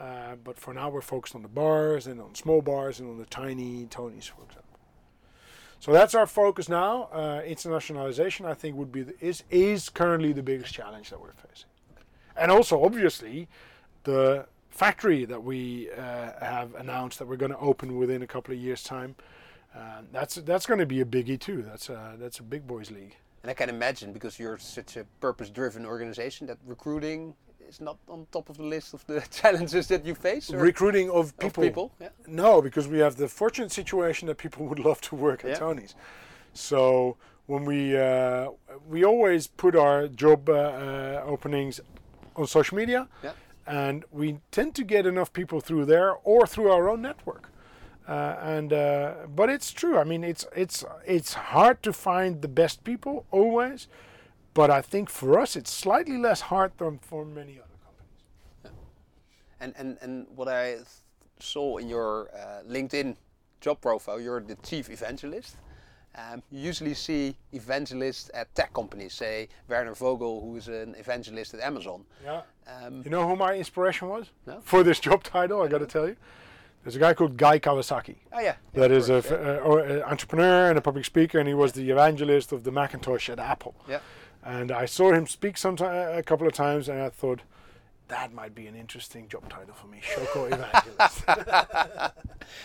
uh, 0.00 0.36
but 0.44 0.58
for 0.58 0.72
now 0.72 0.88
we're 0.88 1.00
focused 1.00 1.34
on 1.34 1.42
the 1.42 1.48
bars 1.48 2.06
and 2.06 2.20
on 2.20 2.34
small 2.34 2.62
bars 2.62 3.00
and 3.00 3.10
on 3.10 3.18
the 3.18 3.26
tiny 3.26 3.86
Tonys, 3.86 4.28
for 4.28 4.44
example 4.44 4.78
So 5.80 5.92
that's 5.92 6.14
our 6.14 6.26
focus 6.26 6.68
now. 6.68 7.08
Uh, 7.12 7.42
internationalization, 7.42 8.46
I 8.46 8.54
think, 8.54 8.76
would 8.76 8.92
be 8.92 9.02
the, 9.02 9.14
is 9.20 9.42
is 9.50 9.88
currently 9.88 10.32
the 10.32 10.42
biggest 10.42 10.72
challenge 10.72 11.10
that 11.10 11.20
we're 11.20 11.32
facing, 11.32 11.70
and 12.36 12.50
also 12.50 12.84
obviously 12.84 13.48
the 14.04 14.46
factory 14.70 15.24
that 15.24 15.42
we 15.42 15.90
uh, 15.92 16.32
have 16.40 16.74
announced 16.76 17.18
that 17.18 17.26
we're 17.26 17.36
going 17.36 17.52
to 17.52 17.58
open 17.58 17.96
within 17.96 18.22
a 18.22 18.26
couple 18.26 18.54
of 18.54 18.60
years' 18.60 18.82
time. 18.82 19.16
Uh, 19.74 20.02
that's 20.12 20.36
that's 20.36 20.66
going 20.66 20.80
to 20.80 20.86
be 20.86 21.00
a 21.00 21.04
biggie 21.04 21.38
too. 21.38 21.62
That's 21.62 21.88
a 21.88 22.16
that's 22.18 22.38
a 22.38 22.42
big 22.42 22.66
boys 22.66 22.90
league. 22.90 23.16
And 23.42 23.50
I 23.50 23.54
can 23.54 23.68
imagine 23.68 24.12
because 24.12 24.38
you're 24.38 24.58
such 24.58 24.96
a 24.96 25.04
purpose-driven 25.20 25.86
organization 25.86 26.46
that 26.48 26.58
recruiting 26.66 27.34
is 27.68 27.80
not 27.80 27.96
on 28.08 28.26
top 28.32 28.48
of 28.48 28.56
the 28.56 28.64
list 28.64 28.94
of 28.94 29.06
the 29.06 29.20
challenges 29.30 29.86
that 29.88 30.04
you 30.04 30.14
face. 30.14 30.50
Recruiting 30.50 31.10
of 31.10 31.36
people. 31.38 31.62
Of 31.62 31.68
people 31.68 31.92
yeah. 32.00 32.08
No, 32.26 32.60
because 32.60 32.88
we 32.88 32.98
have 32.98 33.16
the 33.16 33.28
fortunate 33.28 33.70
situation 33.70 34.26
that 34.28 34.38
people 34.38 34.66
would 34.68 34.78
love 34.78 35.00
to 35.02 35.14
work 35.14 35.44
at 35.44 35.50
yeah. 35.50 35.56
Tony's. 35.56 35.94
So 36.54 37.16
when 37.46 37.64
we 37.64 37.96
uh, 37.96 38.50
we 38.88 39.04
always 39.04 39.46
put 39.46 39.76
our 39.76 40.08
job 40.08 40.48
uh, 40.48 40.52
uh, 40.52 41.22
openings 41.26 41.80
on 42.36 42.46
social 42.46 42.76
media, 42.76 43.08
yeah. 43.22 43.32
and 43.66 44.04
we 44.10 44.38
tend 44.50 44.74
to 44.76 44.84
get 44.84 45.06
enough 45.06 45.32
people 45.32 45.60
through 45.60 45.84
there 45.84 46.14
or 46.24 46.46
through 46.46 46.70
our 46.70 46.88
own 46.88 47.02
network. 47.02 47.50
Uh, 48.08 48.38
and 48.40 48.72
uh, 48.72 49.14
but 49.36 49.50
it's 49.50 49.70
true. 49.70 49.98
I 49.98 50.04
mean, 50.04 50.24
it's 50.24 50.46
it's 50.56 50.82
it's 51.06 51.34
hard 51.34 51.82
to 51.82 51.92
find 51.92 52.40
the 52.40 52.48
best 52.48 52.82
people 52.82 53.26
always, 53.30 53.86
but 54.54 54.70
I 54.70 54.80
think 54.80 55.10
for 55.10 55.38
us 55.38 55.56
it's 55.56 55.70
slightly 55.70 56.16
less 56.16 56.40
hard 56.40 56.72
than 56.78 56.98
for 57.00 57.26
many 57.26 57.58
other 57.60 57.78
companies. 57.84 58.24
Yeah. 58.64 58.70
And 59.60 59.74
and 59.76 59.98
and 60.00 60.26
what 60.34 60.48
I 60.48 60.78
saw 61.38 61.76
in 61.76 61.88
your 61.90 62.30
uh, 62.34 62.62
LinkedIn 62.66 63.16
job 63.60 63.82
profile, 63.82 64.18
you're 64.18 64.40
the 64.40 64.56
chief 64.56 64.88
evangelist. 64.88 65.56
Um, 66.14 66.42
you 66.50 66.60
usually 66.60 66.94
see 66.94 67.36
evangelists 67.52 68.30
at 68.32 68.52
tech 68.54 68.72
companies, 68.72 69.12
say 69.12 69.48
Werner 69.68 69.94
Vogel, 69.94 70.40
who 70.40 70.56
is 70.56 70.66
an 70.68 70.94
evangelist 70.98 71.52
at 71.54 71.60
Amazon. 71.60 72.04
Yeah. 72.24 72.40
Um, 72.66 73.02
you 73.04 73.10
know 73.10 73.28
who 73.28 73.36
my 73.36 73.54
inspiration 73.54 74.08
was 74.08 74.30
no? 74.46 74.60
for 74.62 74.82
this 74.82 74.98
job 74.98 75.22
title? 75.22 75.62
I 75.62 75.68
got 75.68 75.78
to 75.78 75.86
tell 75.86 76.08
you. 76.08 76.16
There's 76.88 76.96
a 76.96 77.00
guy 77.00 77.12
called 77.12 77.36
Guy 77.36 77.58
Kawasaki. 77.58 78.14
Oh 78.32 78.40
yeah. 78.40 78.54
That 78.72 78.90
is 78.90 79.10
an 79.10 79.22
uh, 79.30 80.02
entrepreneur 80.06 80.70
and 80.70 80.78
a 80.78 80.80
public 80.80 81.04
speaker, 81.04 81.38
and 81.38 81.46
he 81.46 81.52
was 81.52 81.72
the 81.72 81.90
evangelist 81.90 82.50
of 82.50 82.64
the 82.64 82.72
Macintosh 82.72 83.28
at 83.28 83.38
Apple. 83.38 83.74
Yeah. 83.86 83.98
And 84.42 84.72
I 84.72 84.86
saw 84.86 85.12
him 85.12 85.26
speak 85.26 85.58
sometime 85.58 86.16
a 86.16 86.22
couple 86.22 86.46
of 86.46 86.54
times, 86.54 86.88
and 86.88 87.02
I 87.02 87.10
thought 87.10 87.42
that 88.08 88.32
might 88.32 88.54
be 88.54 88.68
an 88.68 88.74
interesting 88.74 89.28
job 89.28 89.50
title 89.50 89.74
for 89.74 89.86
me, 89.88 90.00
Choco 90.00 90.46
Evangelist. 90.50 91.24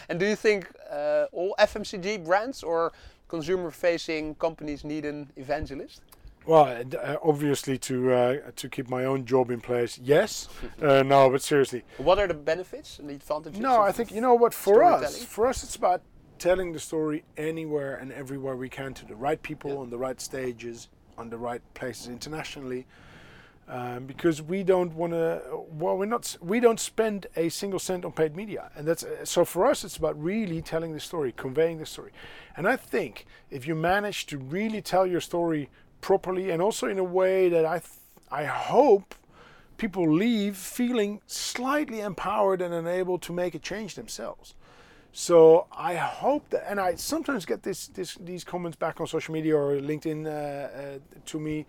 and 0.07 0.21
do 0.21 0.25
you 0.25 0.37
think 0.37 0.71
uh, 0.89 1.25
all 1.33 1.53
FMCG 1.59 2.23
brands 2.23 2.63
or 2.63 2.93
consumer-facing 3.27 4.35
companies 4.35 4.85
need 4.85 5.03
an 5.03 5.33
evangelist? 5.35 6.01
Well, 6.45 6.83
uh, 7.01 7.15
obviously 7.23 7.77
to 7.79 8.11
uh, 8.11 8.37
to 8.55 8.69
keep 8.69 8.89
my 8.89 9.05
own 9.05 9.25
job 9.25 9.49
in 9.49 9.61
place, 9.61 9.97
yes. 9.97 10.49
uh, 10.81 11.03
no, 11.03 11.29
but 11.29 11.41
seriously. 11.41 11.83
What 11.97 12.19
are 12.19 12.27
the 12.27 12.33
benefits 12.33 12.99
and 12.99 13.09
the 13.09 13.15
advantages? 13.15 13.59
No, 13.59 13.81
I 13.81 13.91
think 13.91 14.11
you 14.11 14.21
know 14.21 14.35
what 14.35 14.53
for 14.53 14.83
us. 14.83 15.23
For 15.23 15.47
us, 15.47 15.63
it's 15.63 15.75
about 15.75 16.01
telling 16.39 16.73
the 16.73 16.79
story 16.79 17.23
anywhere 17.37 17.95
and 17.95 18.11
everywhere 18.11 18.57
we 18.57 18.67
can 18.67 18.93
to 18.93 19.05
the 19.05 19.15
right 19.15 19.41
people 19.41 19.71
yeah. 19.71 19.77
on 19.77 19.89
the 19.89 19.97
right 19.97 20.19
stages, 20.19 20.89
on 21.17 21.29
the 21.29 21.37
right 21.37 21.61
places 21.73 22.07
internationally. 22.07 22.85
Um, 23.65 24.05
because 24.05 24.41
we 24.41 24.61
don't 24.61 24.93
want 24.93 25.13
to. 25.13 25.41
Well, 25.71 25.97
we're 25.97 26.05
not. 26.05 26.35
We 26.41 26.59
don't 26.59 26.81
spend 26.81 27.27
a 27.37 27.47
single 27.47 27.79
cent 27.79 28.03
on 28.03 28.11
paid 28.11 28.35
media, 28.35 28.69
and 28.75 28.85
that's 28.85 29.05
uh, 29.05 29.23
so 29.23 29.45
for 29.45 29.65
us. 29.65 29.85
It's 29.85 29.95
about 29.95 30.21
really 30.21 30.61
telling 30.61 30.91
the 30.91 30.99
story, 30.99 31.31
conveying 31.31 31.77
the 31.77 31.85
story, 31.85 32.11
and 32.57 32.67
I 32.67 32.75
think 32.75 33.25
if 33.49 33.65
you 33.65 33.73
manage 33.73 34.25
to 34.25 34.37
really 34.37 34.81
tell 34.81 35.07
your 35.07 35.21
story 35.21 35.69
properly 36.03 36.51
and 36.51 36.61
also 36.61 36.87
in 36.87 36.99
a 36.99 37.03
way 37.03 37.49
that 37.49 37.65
I, 37.65 37.79
th- 37.79 38.01
I 38.29 38.43
hope 38.43 39.15
people 39.77 40.05
leave 40.11 40.55
feeling 40.55 41.21
slightly 41.25 42.01
empowered 42.01 42.61
and 42.61 42.73
enabled 42.73 43.21
to 43.23 43.33
make 43.33 43.55
a 43.55 43.59
change 43.59 43.95
themselves. 43.95 44.53
So 45.11 45.67
I 45.71 45.95
hope 45.95 46.49
that, 46.49 46.69
and 46.69 46.79
I 46.79 46.95
sometimes 46.95 47.45
get 47.45 47.63
this, 47.63 47.87
this 47.87 48.15
these 48.15 48.43
comments 48.43 48.75
back 48.75 48.99
on 48.99 49.07
social 49.07 49.33
media 49.33 49.55
or 49.55 49.79
LinkedIn 49.79 50.25
uh, 50.25 50.29
uh, 50.29 50.97
to 51.25 51.39
me, 51.39 51.65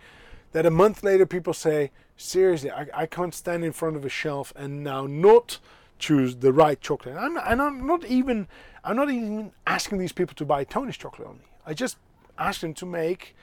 that 0.53 0.67
a 0.67 0.71
month 0.71 1.03
later 1.03 1.27
people 1.27 1.53
say, 1.53 1.91
seriously, 2.17 2.71
I, 2.71 2.87
I 2.95 3.07
can't 3.07 3.35
stand 3.35 3.65
in 3.65 3.73
front 3.73 3.97
of 3.97 4.05
a 4.05 4.09
shelf 4.09 4.53
and 4.57 4.83
now 4.83 5.07
not 5.07 5.59
choose 5.99 6.37
the 6.37 6.53
right 6.53 6.81
chocolate. 6.81 7.17
And 7.17 7.25
I'm, 7.25 7.37
and 7.37 7.63
I'm 7.63 7.87
not 7.87 8.05
even, 8.05 8.49
I'm 8.83 8.97
not 8.97 9.11
even 9.11 9.53
asking 9.67 9.99
these 9.99 10.13
people 10.13 10.35
to 10.37 10.45
buy 10.45 10.65
Tony's 10.65 10.97
chocolate 10.97 11.29
only. 11.29 11.47
I 11.67 11.75
just 11.75 11.97
ask 12.39 12.61
them 12.61 12.75
to 12.75 12.87
make 12.87 13.37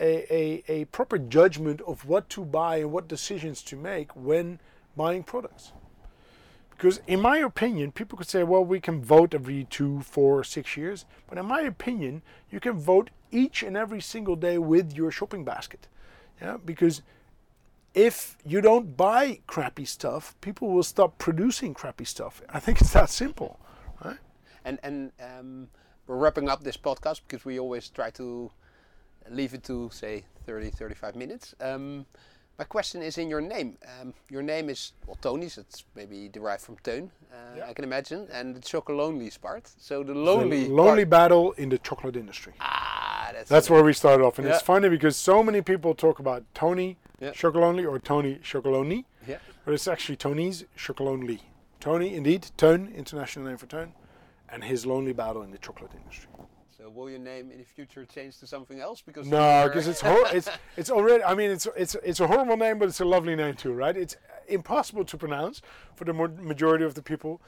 a, 0.00 0.34
a, 0.34 0.64
a 0.68 0.84
proper 0.86 1.18
judgment 1.18 1.80
of 1.82 2.06
what 2.06 2.28
to 2.30 2.44
buy 2.44 2.76
and 2.76 2.92
what 2.92 3.08
decisions 3.08 3.62
to 3.62 3.76
make 3.76 4.14
when 4.16 4.58
buying 4.96 5.22
products. 5.22 5.72
Because, 6.70 7.00
in 7.06 7.20
my 7.20 7.38
opinion, 7.38 7.92
people 7.92 8.18
could 8.18 8.28
say, 8.28 8.42
well, 8.42 8.64
we 8.64 8.80
can 8.80 9.04
vote 9.04 9.34
every 9.34 9.64
two, 9.70 10.00
four, 10.00 10.42
six 10.42 10.76
years. 10.76 11.04
But 11.28 11.38
in 11.38 11.46
my 11.46 11.60
opinion, 11.60 12.22
you 12.50 12.58
can 12.58 12.72
vote 12.72 13.10
each 13.30 13.62
and 13.62 13.76
every 13.76 14.00
single 14.00 14.34
day 14.34 14.58
with 14.58 14.92
your 14.92 15.12
shopping 15.12 15.44
basket. 15.44 15.86
Yeah? 16.40 16.56
Because 16.64 17.02
if 17.94 18.36
you 18.44 18.60
don't 18.60 18.96
buy 18.96 19.40
crappy 19.46 19.84
stuff, 19.84 20.34
people 20.40 20.70
will 20.70 20.82
stop 20.82 21.18
producing 21.18 21.72
crappy 21.72 22.04
stuff. 22.04 22.42
I 22.48 22.58
think 22.58 22.80
it's 22.80 22.92
that 22.94 23.10
simple. 23.10 23.60
Right? 24.04 24.18
And, 24.64 24.80
and 24.82 25.12
um, 25.20 25.68
we're 26.06 26.16
wrapping 26.16 26.48
up 26.48 26.64
this 26.64 26.76
podcast 26.76 27.20
because 27.28 27.44
we 27.44 27.60
always 27.60 27.88
try 27.90 28.10
to 28.10 28.50
leave 29.30 29.54
it 29.54 29.64
to 29.64 29.90
say 29.92 30.24
30, 30.46 30.70
35 30.70 31.16
minutes. 31.16 31.54
Um, 31.60 32.06
my 32.58 32.64
question 32.64 33.02
is 33.02 33.18
in 33.18 33.28
your 33.28 33.40
name. 33.40 33.78
Um, 34.00 34.14
your 34.30 34.42
name 34.42 34.68
is 34.68 34.92
well 35.06 35.18
Tony's. 35.20 35.58
It's 35.58 35.84
maybe 35.96 36.28
derived 36.28 36.62
from 36.62 36.76
Teun, 36.76 37.08
uh, 37.32 37.36
yeah. 37.56 37.68
I 37.68 37.72
can 37.72 37.84
imagine, 37.84 38.28
and 38.32 38.54
the 38.54 38.60
chocolonely 38.60 39.30
part. 39.40 39.70
So 39.78 40.02
the 40.02 40.14
lonely, 40.14 40.64
the 40.64 40.72
lonely 40.72 41.04
battle 41.04 41.52
in 41.52 41.70
the 41.70 41.78
chocolate 41.78 42.16
industry. 42.16 42.52
Ah, 42.60 43.30
that's 43.32 43.48
that's 43.48 43.70
where 43.70 43.82
we 43.82 43.92
started 43.92 44.22
off, 44.24 44.38
and 44.38 44.46
yeah. 44.46 44.54
it's 44.54 44.62
funny 44.62 44.88
because 44.88 45.16
so 45.16 45.42
many 45.42 45.62
people 45.62 45.94
talk 45.94 46.18
about 46.18 46.44
Tony 46.54 46.98
yeah. 47.20 47.30
Chocolonely 47.30 47.88
or 47.88 47.98
Tony 47.98 48.36
Chocolonely, 48.42 49.04
yeah. 49.26 49.38
but 49.64 49.72
it's 49.74 49.88
actually 49.88 50.16
Tony's 50.16 50.64
Chocolonely. 50.76 51.40
Tony, 51.80 52.14
indeed, 52.14 52.50
Teun, 52.58 52.94
international 52.94 53.46
name 53.46 53.56
for 53.56 53.66
Teun, 53.66 53.92
and 54.48 54.62
his 54.64 54.84
lonely 54.86 55.12
battle 55.12 55.42
in 55.42 55.50
the 55.50 55.58
chocolate 55.58 55.92
industry. 55.96 56.28
So 56.82 56.90
will 56.90 57.08
your 57.08 57.20
name 57.20 57.52
in 57.52 57.58
the 57.58 57.64
future 57.64 58.04
change 58.04 58.38
to 58.38 58.46
something 58.46 58.80
else? 58.80 59.02
Because 59.02 59.28
no, 59.28 59.68
because 59.68 59.86
it's 59.86 60.00
hor- 60.00 60.26
it's 60.32 60.48
it's 60.76 60.90
already. 60.90 61.22
I 61.22 61.32
mean, 61.36 61.52
it's 61.52 61.68
it's 61.76 61.94
it's 62.02 62.18
a 62.18 62.26
horrible 62.26 62.56
name, 62.56 62.80
but 62.80 62.88
it's 62.88 63.00
a 63.00 63.04
lovely 63.04 63.36
name 63.36 63.54
too, 63.54 63.72
right? 63.72 63.96
It's 63.96 64.16
impossible 64.48 65.04
to 65.04 65.16
pronounce 65.16 65.62
for 65.94 66.04
the 66.04 66.12
majority 66.12 66.84
of 66.84 66.94
the 66.94 67.02
people, 67.02 67.40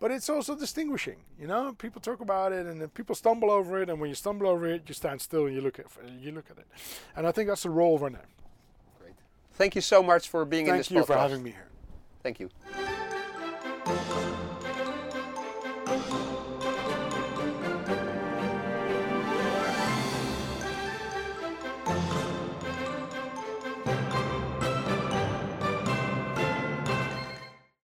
but 0.00 0.10
it's 0.10 0.30
also 0.30 0.54
distinguishing. 0.56 1.16
You 1.38 1.48
know, 1.48 1.74
people 1.74 2.00
talk 2.00 2.20
about 2.20 2.52
it, 2.52 2.64
and 2.64 2.94
people 2.94 3.14
stumble 3.14 3.50
over 3.50 3.82
it, 3.82 3.90
and 3.90 4.00
when 4.00 4.08
you 4.08 4.14
stumble 4.14 4.46
over 4.46 4.66
it, 4.66 4.84
you 4.86 4.94
stand 4.94 5.20
still 5.20 5.44
and 5.44 5.54
you 5.54 5.60
look 5.60 5.78
at 5.78 5.84
you 6.18 6.32
look 6.32 6.50
at 6.50 6.56
it, 6.56 6.66
and 7.14 7.26
I 7.26 7.32
think 7.32 7.48
that's 7.48 7.64
the 7.64 7.70
role 7.70 7.94
of 7.94 8.02
our 8.02 8.10
name. 8.10 8.22
Great. 8.98 9.16
Thank 9.52 9.74
you 9.74 9.82
so 9.82 10.02
much 10.02 10.30
for 10.30 10.46
being 10.46 10.64
Thank 10.64 10.76
in 10.76 10.78
this 10.78 10.88
Thank 10.88 11.00
you 11.00 11.04
for 11.04 11.18
having 11.18 11.42
me 11.42 11.50
here. 11.50 11.68
Thank 12.22 12.40
you. 12.40 12.48